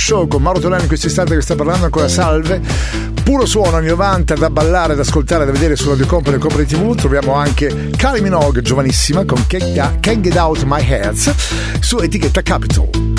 Show 0.04 0.28
con 0.28 0.42
Mauro 0.42 0.60
Tolani 0.60 0.82
in 0.82 0.88
questo 0.90 1.08
istante 1.08 1.34
che 1.34 1.40
sta 1.40 1.56
parlando 1.56 1.86
ancora 1.86 2.10
salve. 2.10 2.60
Puro 3.24 3.46
suono 3.46 3.78
anni 3.78 3.88
90 3.88 4.36
da 4.36 4.50
ballare, 4.50 4.96
da 4.96 5.02
ascoltare, 5.02 5.46
da 5.46 5.52
vedere 5.54 5.78
su 5.78 5.88
Radio 5.88 6.06
Company 6.06 6.36
e 6.36 6.40
Company 6.40 6.66
TV. 6.66 6.94
Troviamo 6.94 7.32
anche 7.36 7.92
Kylie 7.96 8.20
Minogue, 8.20 8.62
giovanissima, 8.62 9.24
con 9.24 9.48
Can't 9.48 10.20
Get 10.20 10.36
Out 10.36 10.64
My 10.64 10.86
Heads 10.86 11.34
su 11.80 12.00
etichetta 12.00 12.42
Capitol. 12.42 13.13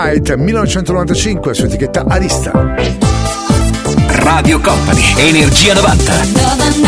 Night 0.00 0.32
1995 0.36 1.54
su 1.54 1.64
etichetta 1.64 2.04
Arista. 2.06 2.52
Radio 4.06 4.60
Company, 4.60 5.02
Energia 5.16 5.74
90. 5.74 6.12
90. 6.24 6.87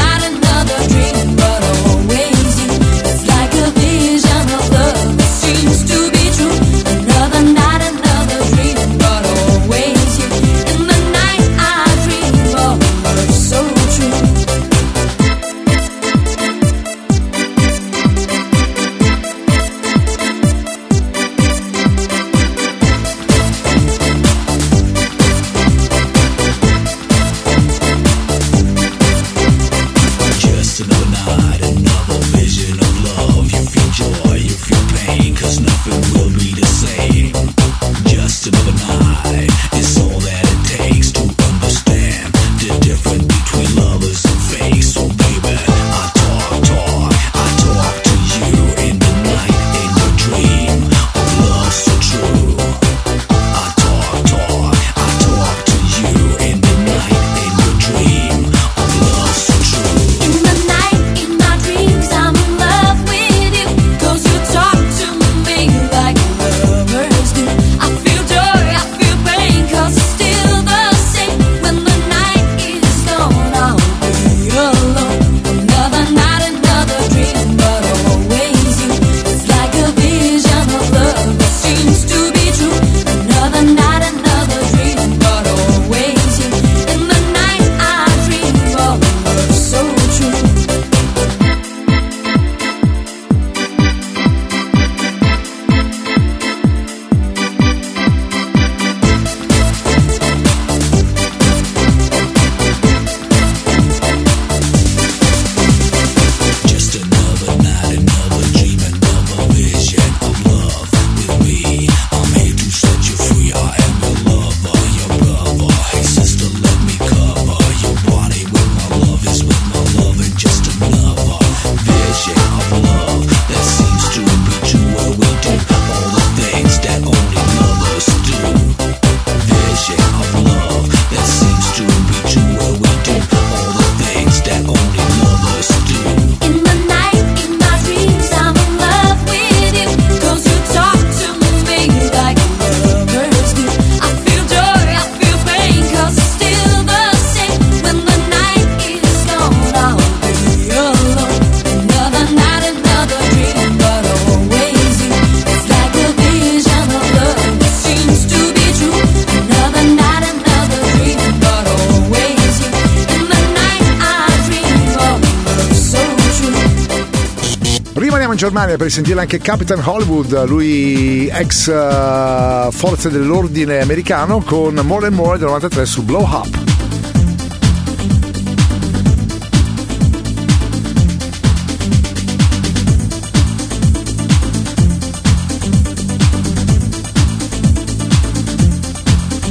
Germania 168.51 168.77
per 168.77 168.91
sentire 168.91 169.21
anche 169.21 169.39
Capitan 169.39 169.81
Hollywood, 169.81 170.45
lui 170.49 171.29
ex 171.29 171.69
uh, 171.69 172.69
forze 172.73 173.09
dell'ordine 173.09 173.81
americano 173.81 174.41
con 174.41 174.75
More 174.75 175.07
and 175.07 175.15
More 175.15 175.39
del 175.39 175.47
93 175.47 175.87
su 175.87 176.03
Blow 176.03 176.25
Up. 176.25 176.49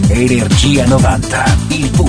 Energia 0.10 0.86
90, 0.88 1.58
il 1.70 1.90
puro, 1.92 2.09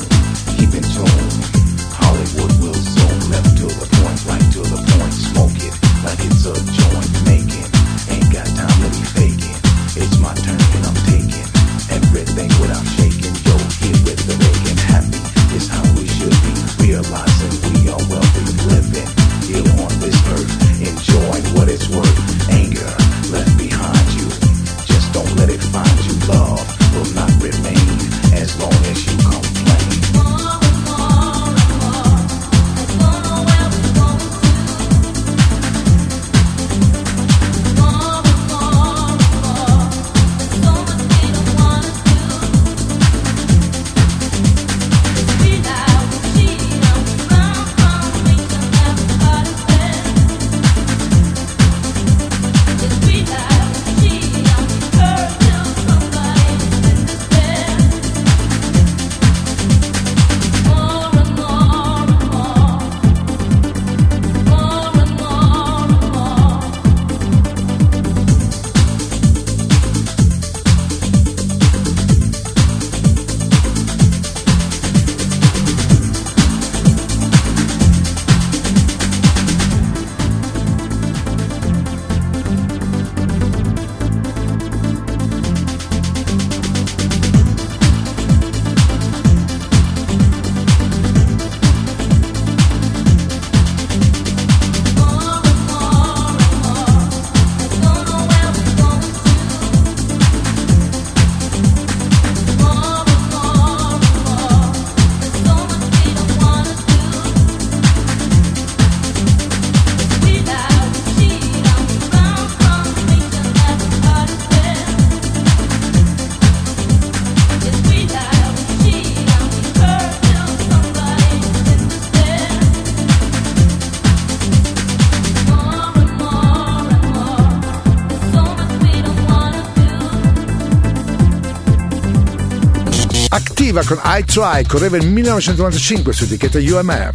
Activa 133.71 133.95
con 133.95 134.01
I 134.03 134.25
Try, 134.25 134.65
correva 134.65 134.97
nel 134.97 135.07
1995 135.07 136.11
su 136.11 136.25
etichetta 136.25 136.57
UMR. 136.57 137.11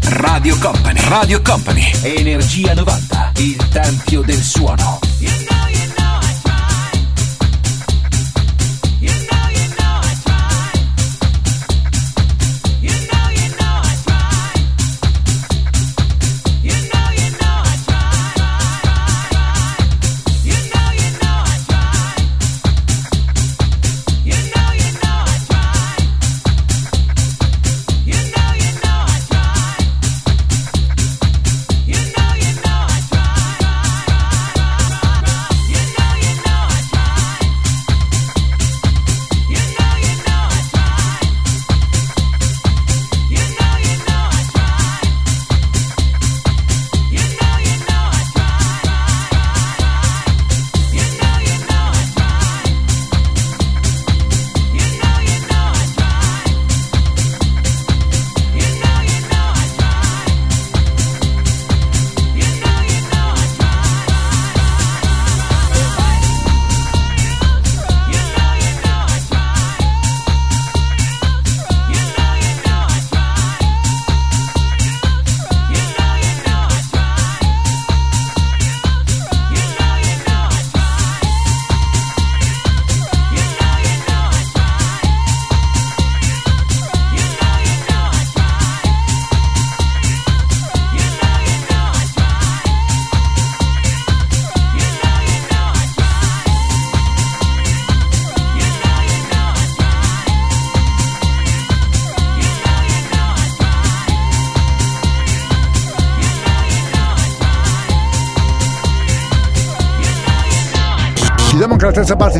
Radio 0.00 0.56
Company, 0.58 1.00
Radio 1.08 1.42
Company, 1.42 1.92
Energia 2.00 2.72
90, 2.72 3.32
il 3.36 3.68
tempio 3.68 4.22
del 4.22 4.40
suono. 4.40 4.99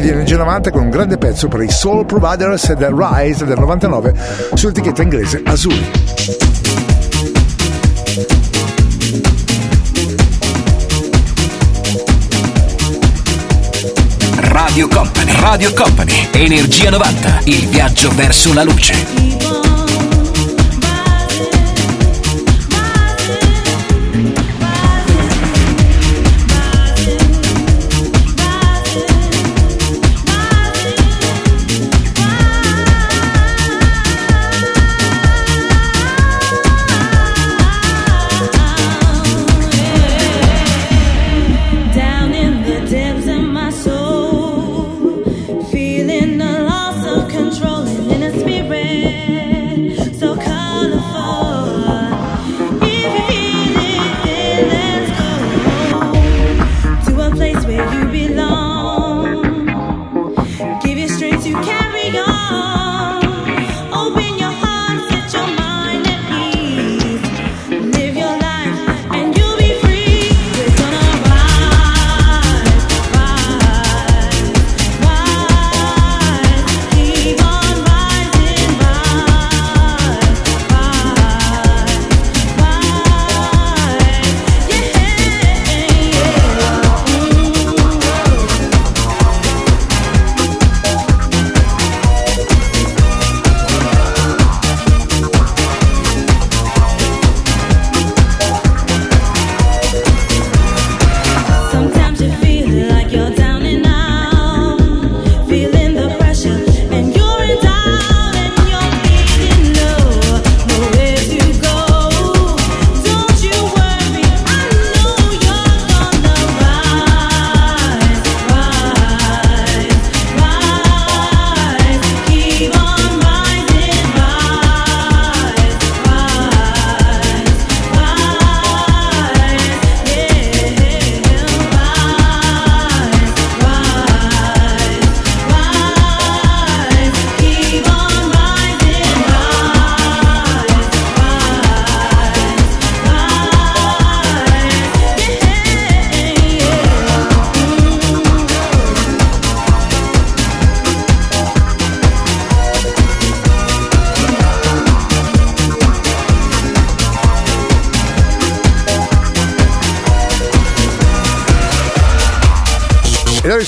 Di 0.01 0.09
Energia 0.09 0.37
90 0.37 0.71
con 0.71 0.83
un 0.83 0.91
grande 0.91 1.19
pezzo 1.19 1.49
per 1.49 1.61
i 1.61 1.71
Soul 1.71 2.07
Providers 2.07 2.73
del 2.75 2.95
Rise 2.95 3.45
del 3.45 3.59
99 3.59 4.15
sull'etichetta 4.55 5.03
inglese 5.03 5.43
Azuri. 5.45 5.91
Radio 14.37 14.89
Company. 14.89 15.33
Radio 15.41 15.73
Company. 15.75 16.29
Energia 16.33 16.91
90. 16.91 17.41
Il 17.45 17.67
viaggio 17.69 18.11
verso 18.15 18.53
la 18.55 18.63
luce. 18.63 19.80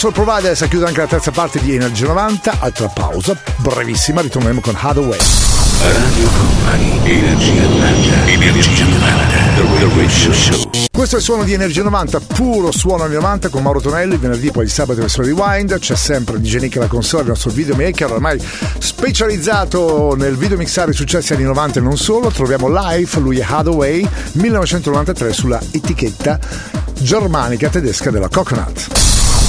Soul 0.03 0.15
Providers 0.15 0.61
ha 0.63 0.67
chiuso 0.67 0.85
anche 0.85 0.99
la 0.99 1.07
terza 1.07 1.31
parte 1.31 1.61
di 1.61 1.77
Energy 1.77 2.03
90, 2.03 2.57
altra 2.59 2.89
pausa, 2.89 3.39
brevissima, 3.59 4.21
ritorneremo 4.21 4.61
con 4.61 4.75
Hathaway. 4.77 5.19
Radio 5.79 6.29
Company, 6.29 7.09
Energia 7.09 7.63
90, 7.63 8.27
Energia 8.27 8.85
90, 8.85 9.27
The 9.55 9.87
Radio 9.87 10.33
Show. 10.33 10.71
Questo 10.91 11.15
è 11.15 11.19
il 11.19 11.25
suono 11.25 11.45
di 11.45 11.53
Energia 11.53 11.85
90, 11.85 12.19
puro 12.19 12.73
suono 12.73 13.05
anni 13.05 13.15
90 13.15 13.49
con 13.49 13.63
Mauro 13.63 13.81
Tonelli, 13.81 14.17
venerdì 14.17 14.51
poi 14.51 14.65
il 14.65 14.73
sabato 14.73 14.95
in 14.95 15.03
versione 15.03 15.29
rewind, 15.29 15.79
c'è 15.79 15.95
sempre 15.95 16.41
DJ 16.41 16.57
Nick 16.57 16.77
la 16.79 16.89
console, 16.89 17.23
il 17.23 17.29
nostro 17.29 17.51
videomaker, 17.51 18.11
ormai 18.11 18.45
specializzato 18.79 20.17
nel 20.17 20.37
videomixare 20.37 20.91
i 20.91 20.95
successi 20.95 21.33
anni 21.33 21.45
90 21.45 21.79
e 21.79 21.83
non 21.83 21.97
solo, 21.97 22.29
troviamo 22.33 22.67
live, 22.69 23.21
lui 23.21 23.39
è 23.39 23.47
Hathaway, 23.49 24.05
1993 24.33 25.33
sulla 25.33 25.61
etichetta 25.71 26.41
germanica 26.99 27.69
tedesca 27.69 28.11
della 28.11 28.29
Coconut. 28.29 29.02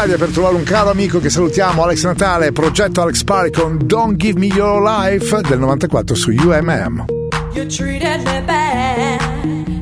Italia 0.00 0.16
per 0.16 0.30
trovare 0.30 0.54
un 0.54 0.62
caro 0.62 0.88
amico 0.88 1.20
che 1.20 1.28
salutiamo, 1.28 1.82
Alex 1.82 2.04
Natale, 2.04 2.52
progetto 2.52 3.02
Alex 3.02 3.22
Party 3.22 3.50
con 3.50 3.76
Don't 3.84 4.16
Give 4.16 4.38
Me 4.38 4.46
Your 4.46 4.80
Life 4.82 5.42
del 5.42 5.58
94 5.58 6.14
su 6.16 6.30
UMM. 6.30 7.04
You 7.52 7.66
treated 7.66 8.24
me 8.24 8.40
bad, 8.46 9.20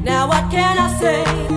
now 0.02 0.26
what 0.26 0.50
can 0.50 0.76
I 0.76 0.98
say? 0.98 1.47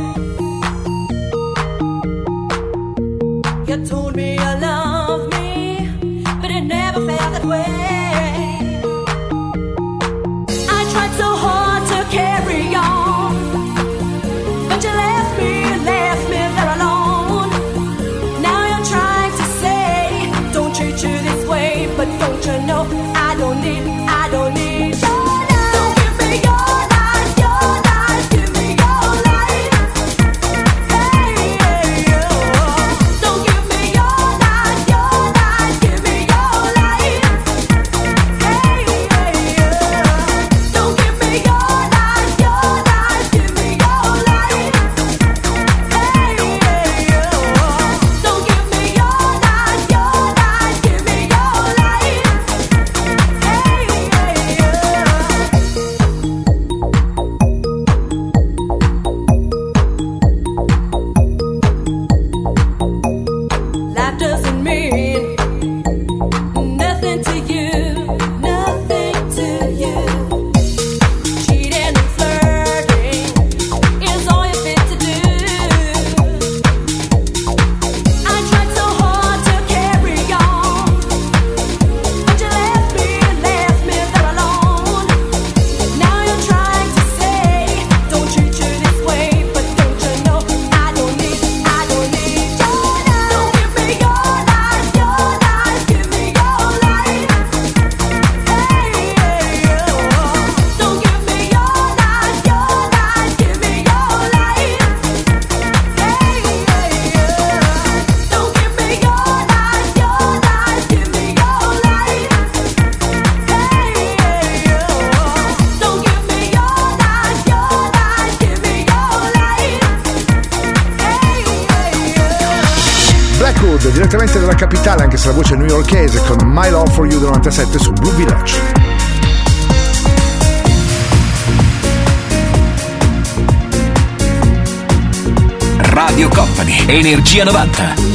90 137.45 138.10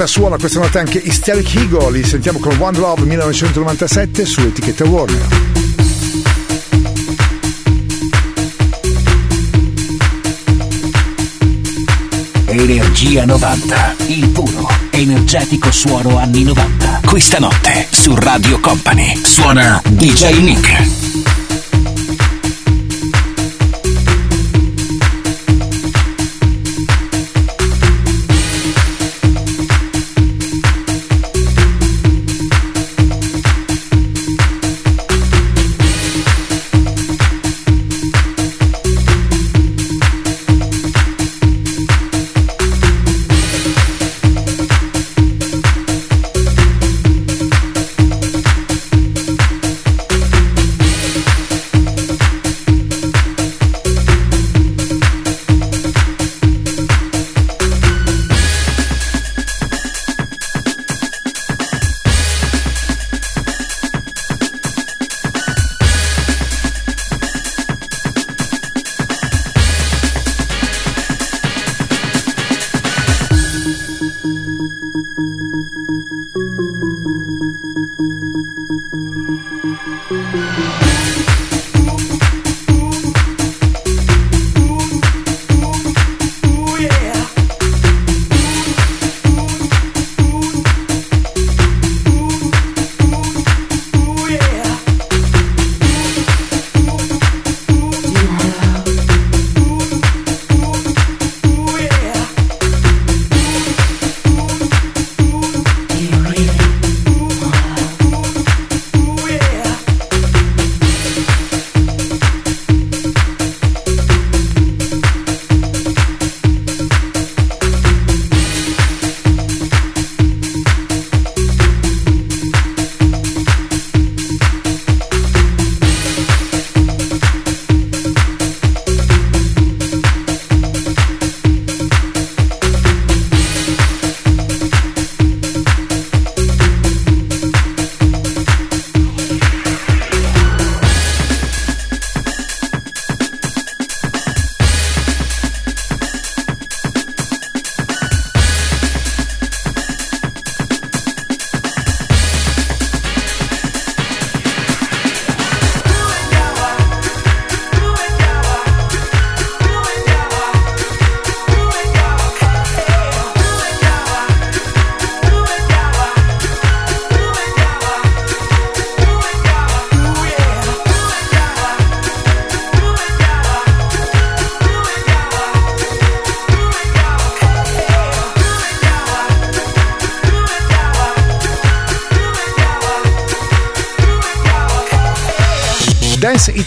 90 0.00 0.06
suona 0.06 0.36
questa 0.38 0.60
notte 0.60 0.78
anche 0.78 0.98
Hysteric 0.98 1.54
Eagle, 1.56 1.90
li 1.90 2.04
sentiamo 2.04 2.38
con 2.38 2.56
One 2.58 2.78
Love 2.78 3.02
1997 3.04 4.24
sull'etichetta 4.24 4.84
Warner. 4.84 5.26
Energia 12.46 13.24
90, 13.26 13.96
il 14.06 14.28
puro, 14.28 14.68
energetico 14.90 15.70
suono 15.70 16.18
anni 16.18 16.44
90. 16.44 17.00
Questa 17.04 17.38
notte 17.38 17.86
su 17.90 18.14
Radio 18.14 18.58
Company 18.60 19.20
suona 19.22 19.82
DJ 19.84 20.38
Nick. 20.40 20.99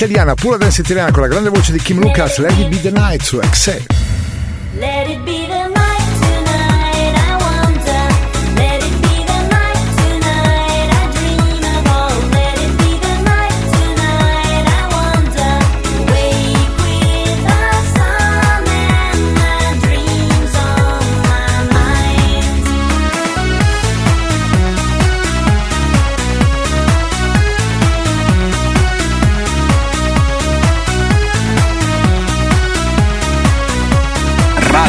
Italiana, 0.04 0.36
pura 0.36 0.58
dance 0.58 0.82
italiana 0.82 1.12
con 1.12 1.22
la 1.22 1.30
grande 1.30 1.50
voce 1.50 1.72
di 1.72 1.80
Kim 1.80 2.00
Lucas, 2.00 2.38
Let 2.38 2.58
It 2.58 2.68
Be 2.68 2.82
The 2.82 2.92
Night 2.92 3.22
su 3.22 3.40
Excel. 3.40 4.03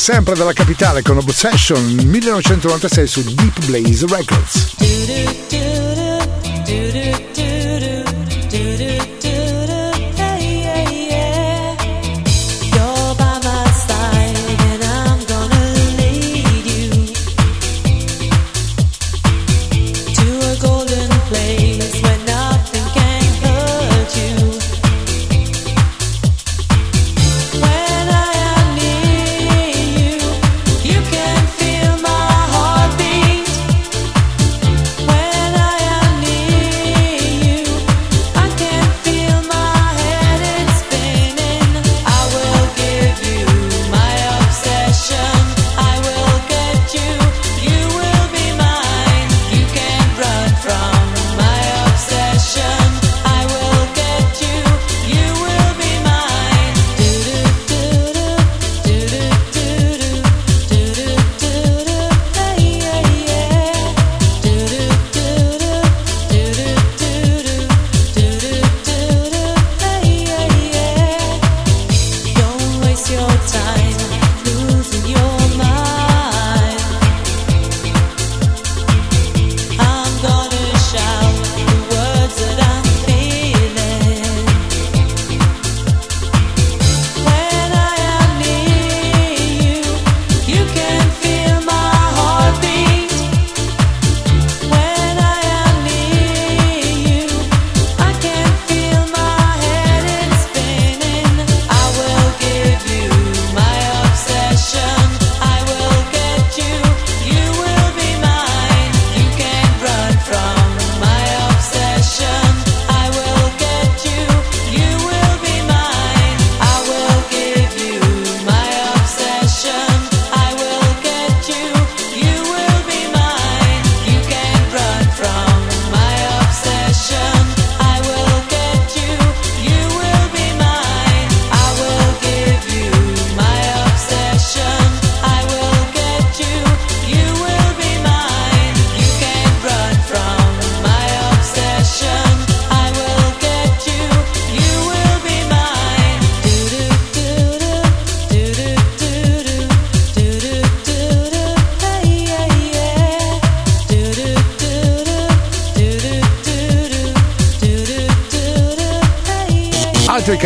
Sempre 0.00 0.34
dalla 0.34 0.54
capitale 0.54 1.02
con 1.02 1.18
Obsession 1.18 1.84
1996 1.84 3.06
su 3.06 3.22
Deep 3.34 3.66
Blaze 3.66 4.06
Records. 4.06 4.89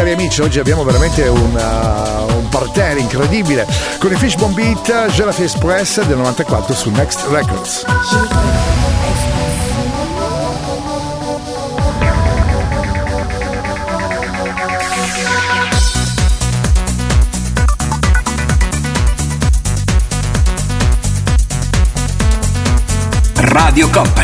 Amici, 0.00 0.40
oggi 0.40 0.58
abbiamo 0.58 0.82
veramente 0.82 1.28
un, 1.28 1.54
uh, 1.54 2.36
un 2.36 2.48
parterre 2.48 3.00
incredibile 3.00 3.66
con 3.98 4.12
i 4.12 4.16
Fishbone 4.16 4.52
Beat 4.54 5.10
Gelati 5.10 5.42
Express 5.42 6.02
del 6.04 6.16
94 6.16 6.74
su 6.74 6.90
Next 6.90 7.26
Records. 7.28 7.84
Radio 23.34 23.88
Company, 23.90 24.23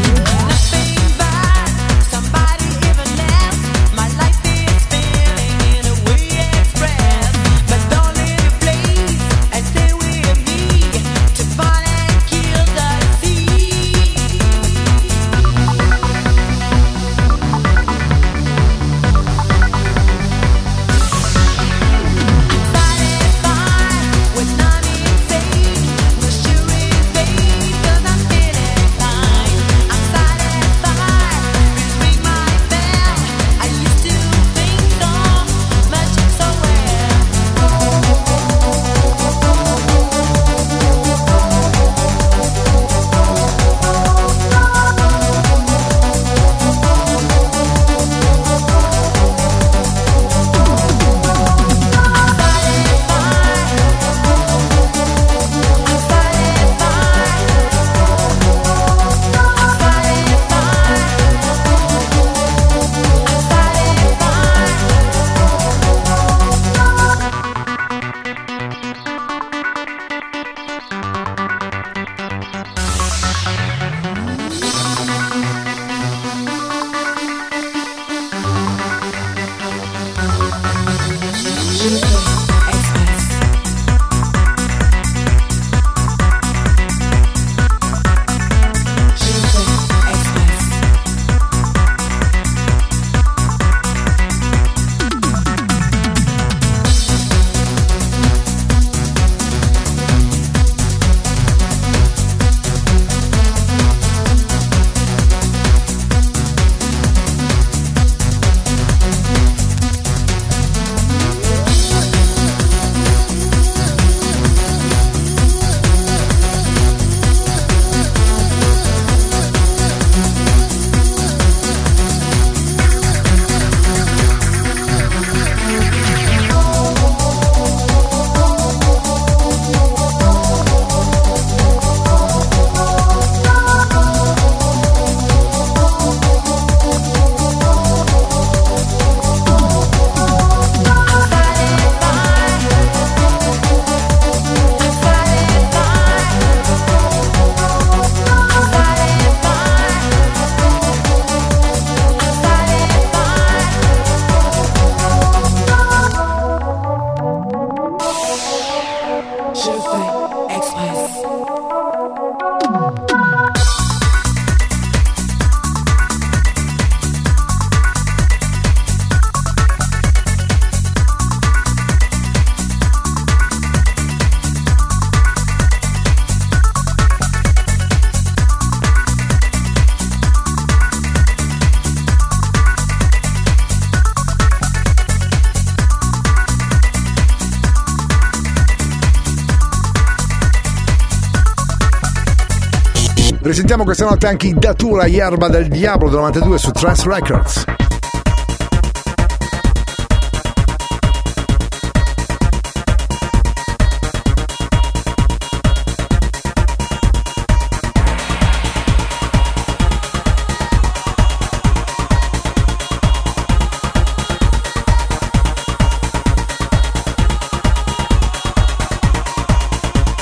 Risentiamo 193.71 193.95
questa 193.95 194.13
notte 194.13 194.27
anche 194.27 194.47
i 194.47 194.53
Datura 194.53 195.05
Yerba 195.05 195.47
del 195.47 195.69
Diablo 195.69 196.09
92 196.09 196.57
su 196.57 196.71
Trans 196.71 197.05
Records. 197.05 197.63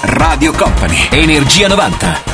Radio 0.04 0.52
Company, 0.52 1.08
Energia 1.10 1.68
90. 1.68 2.29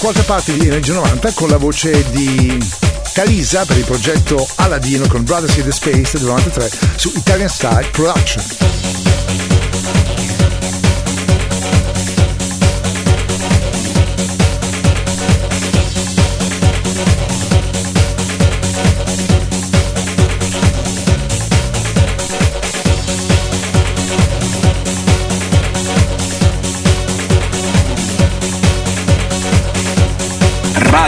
Qualche 0.00 0.22
parte 0.22 0.56
di 0.56 0.66
Energia 0.66 0.94
90 0.94 1.32
con 1.34 1.50
la 1.50 1.58
voce 1.58 2.10
di 2.10 2.58
Calisa 3.12 3.66
per 3.66 3.76
il 3.76 3.84
progetto 3.84 4.48
Aladino 4.56 5.06
con 5.06 5.24
Brothers 5.24 5.56
in 5.58 5.64
the 5.64 5.72
Space 5.72 6.16
del 6.16 6.26
93 6.26 6.70
su 6.96 7.12
Italian 7.14 7.50
Style 7.50 7.86
Production. 7.90 8.69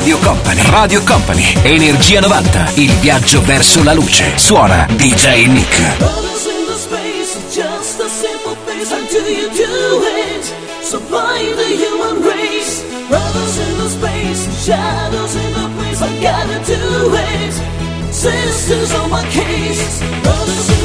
Radio 0.02 0.18
Company. 0.18 0.62
Radio 0.68 1.02
Company. 1.04 1.54
Energia 1.62 2.18
90. 2.18 2.72
Il 2.74 2.90
viaggio 2.94 3.40
verso 3.40 3.84
la 3.84 3.92
luce. 3.92 4.32
Suona 4.34 4.84
DJ 4.96 5.46
Nick. 5.46 5.80
Sisters 18.10 18.92
on 18.94 19.10
my 19.10 19.22
case, 19.30 20.00
brothers 20.22 20.81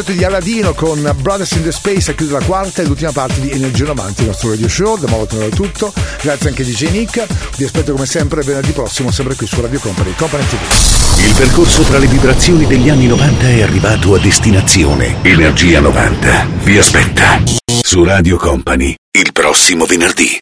progetto 0.00 0.12
di 0.12 0.24
Aladino 0.24 0.72
con 0.72 1.14
Brothers 1.20 1.52
in 1.52 1.62
the 1.62 1.72
Space 1.72 2.10
a 2.10 2.14
chiudere 2.14 2.40
la 2.40 2.44
quarta 2.44 2.82
e 2.82 2.86
l'ultima 2.86 3.12
parte 3.12 3.40
di 3.40 3.50
Energia 3.50 3.84
90, 3.84 4.22
il 4.22 4.28
nostro 4.28 4.50
radio 4.50 4.68
show. 4.68 4.98
Da 4.98 5.08
nuovo 5.08 5.26
è 5.26 5.48
tutto. 5.50 5.92
Grazie 6.22 6.48
anche 6.48 6.62
a 6.62 6.64
DJ 6.64 6.90
Nick. 6.90 7.26
Vi 7.56 7.64
aspetto 7.64 7.92
come 7.92 8.06
sempre 8.06 8.42
venerdì 8.42 8.72
prossimo, 8.72 9.10
sempre 9.10 9.34
qui 9.34 9.46
su 9.46 9.60
Radio 9.60 9.78
Company, 9.78 10.14
Company 10.14 10.44
TV. 10.44 11.26
Il 11.26 11.34
percorso 11.34 11.82
tra 11.82 11.98
le 11.98 12.06
vibrazioni 12.06 12.66
degli 12.66 12.88
anni 12.88 13.06
90 13.06 13.48
è 13.48 13.62
arrivato 13.62 14.14
a 14.14 14.18
destinazione. 14.18 15.16
Energia 15.22 15.80
90 15.80 16.46
vi 16.62 16.78
aspetta 16.78 17.42
su 17.82 18.02
Radio 18.04 18.36
Company 18.36 18.94
il 19.12 19.32
prossimo 19.32 19.84
venerdì. 19.84 20.38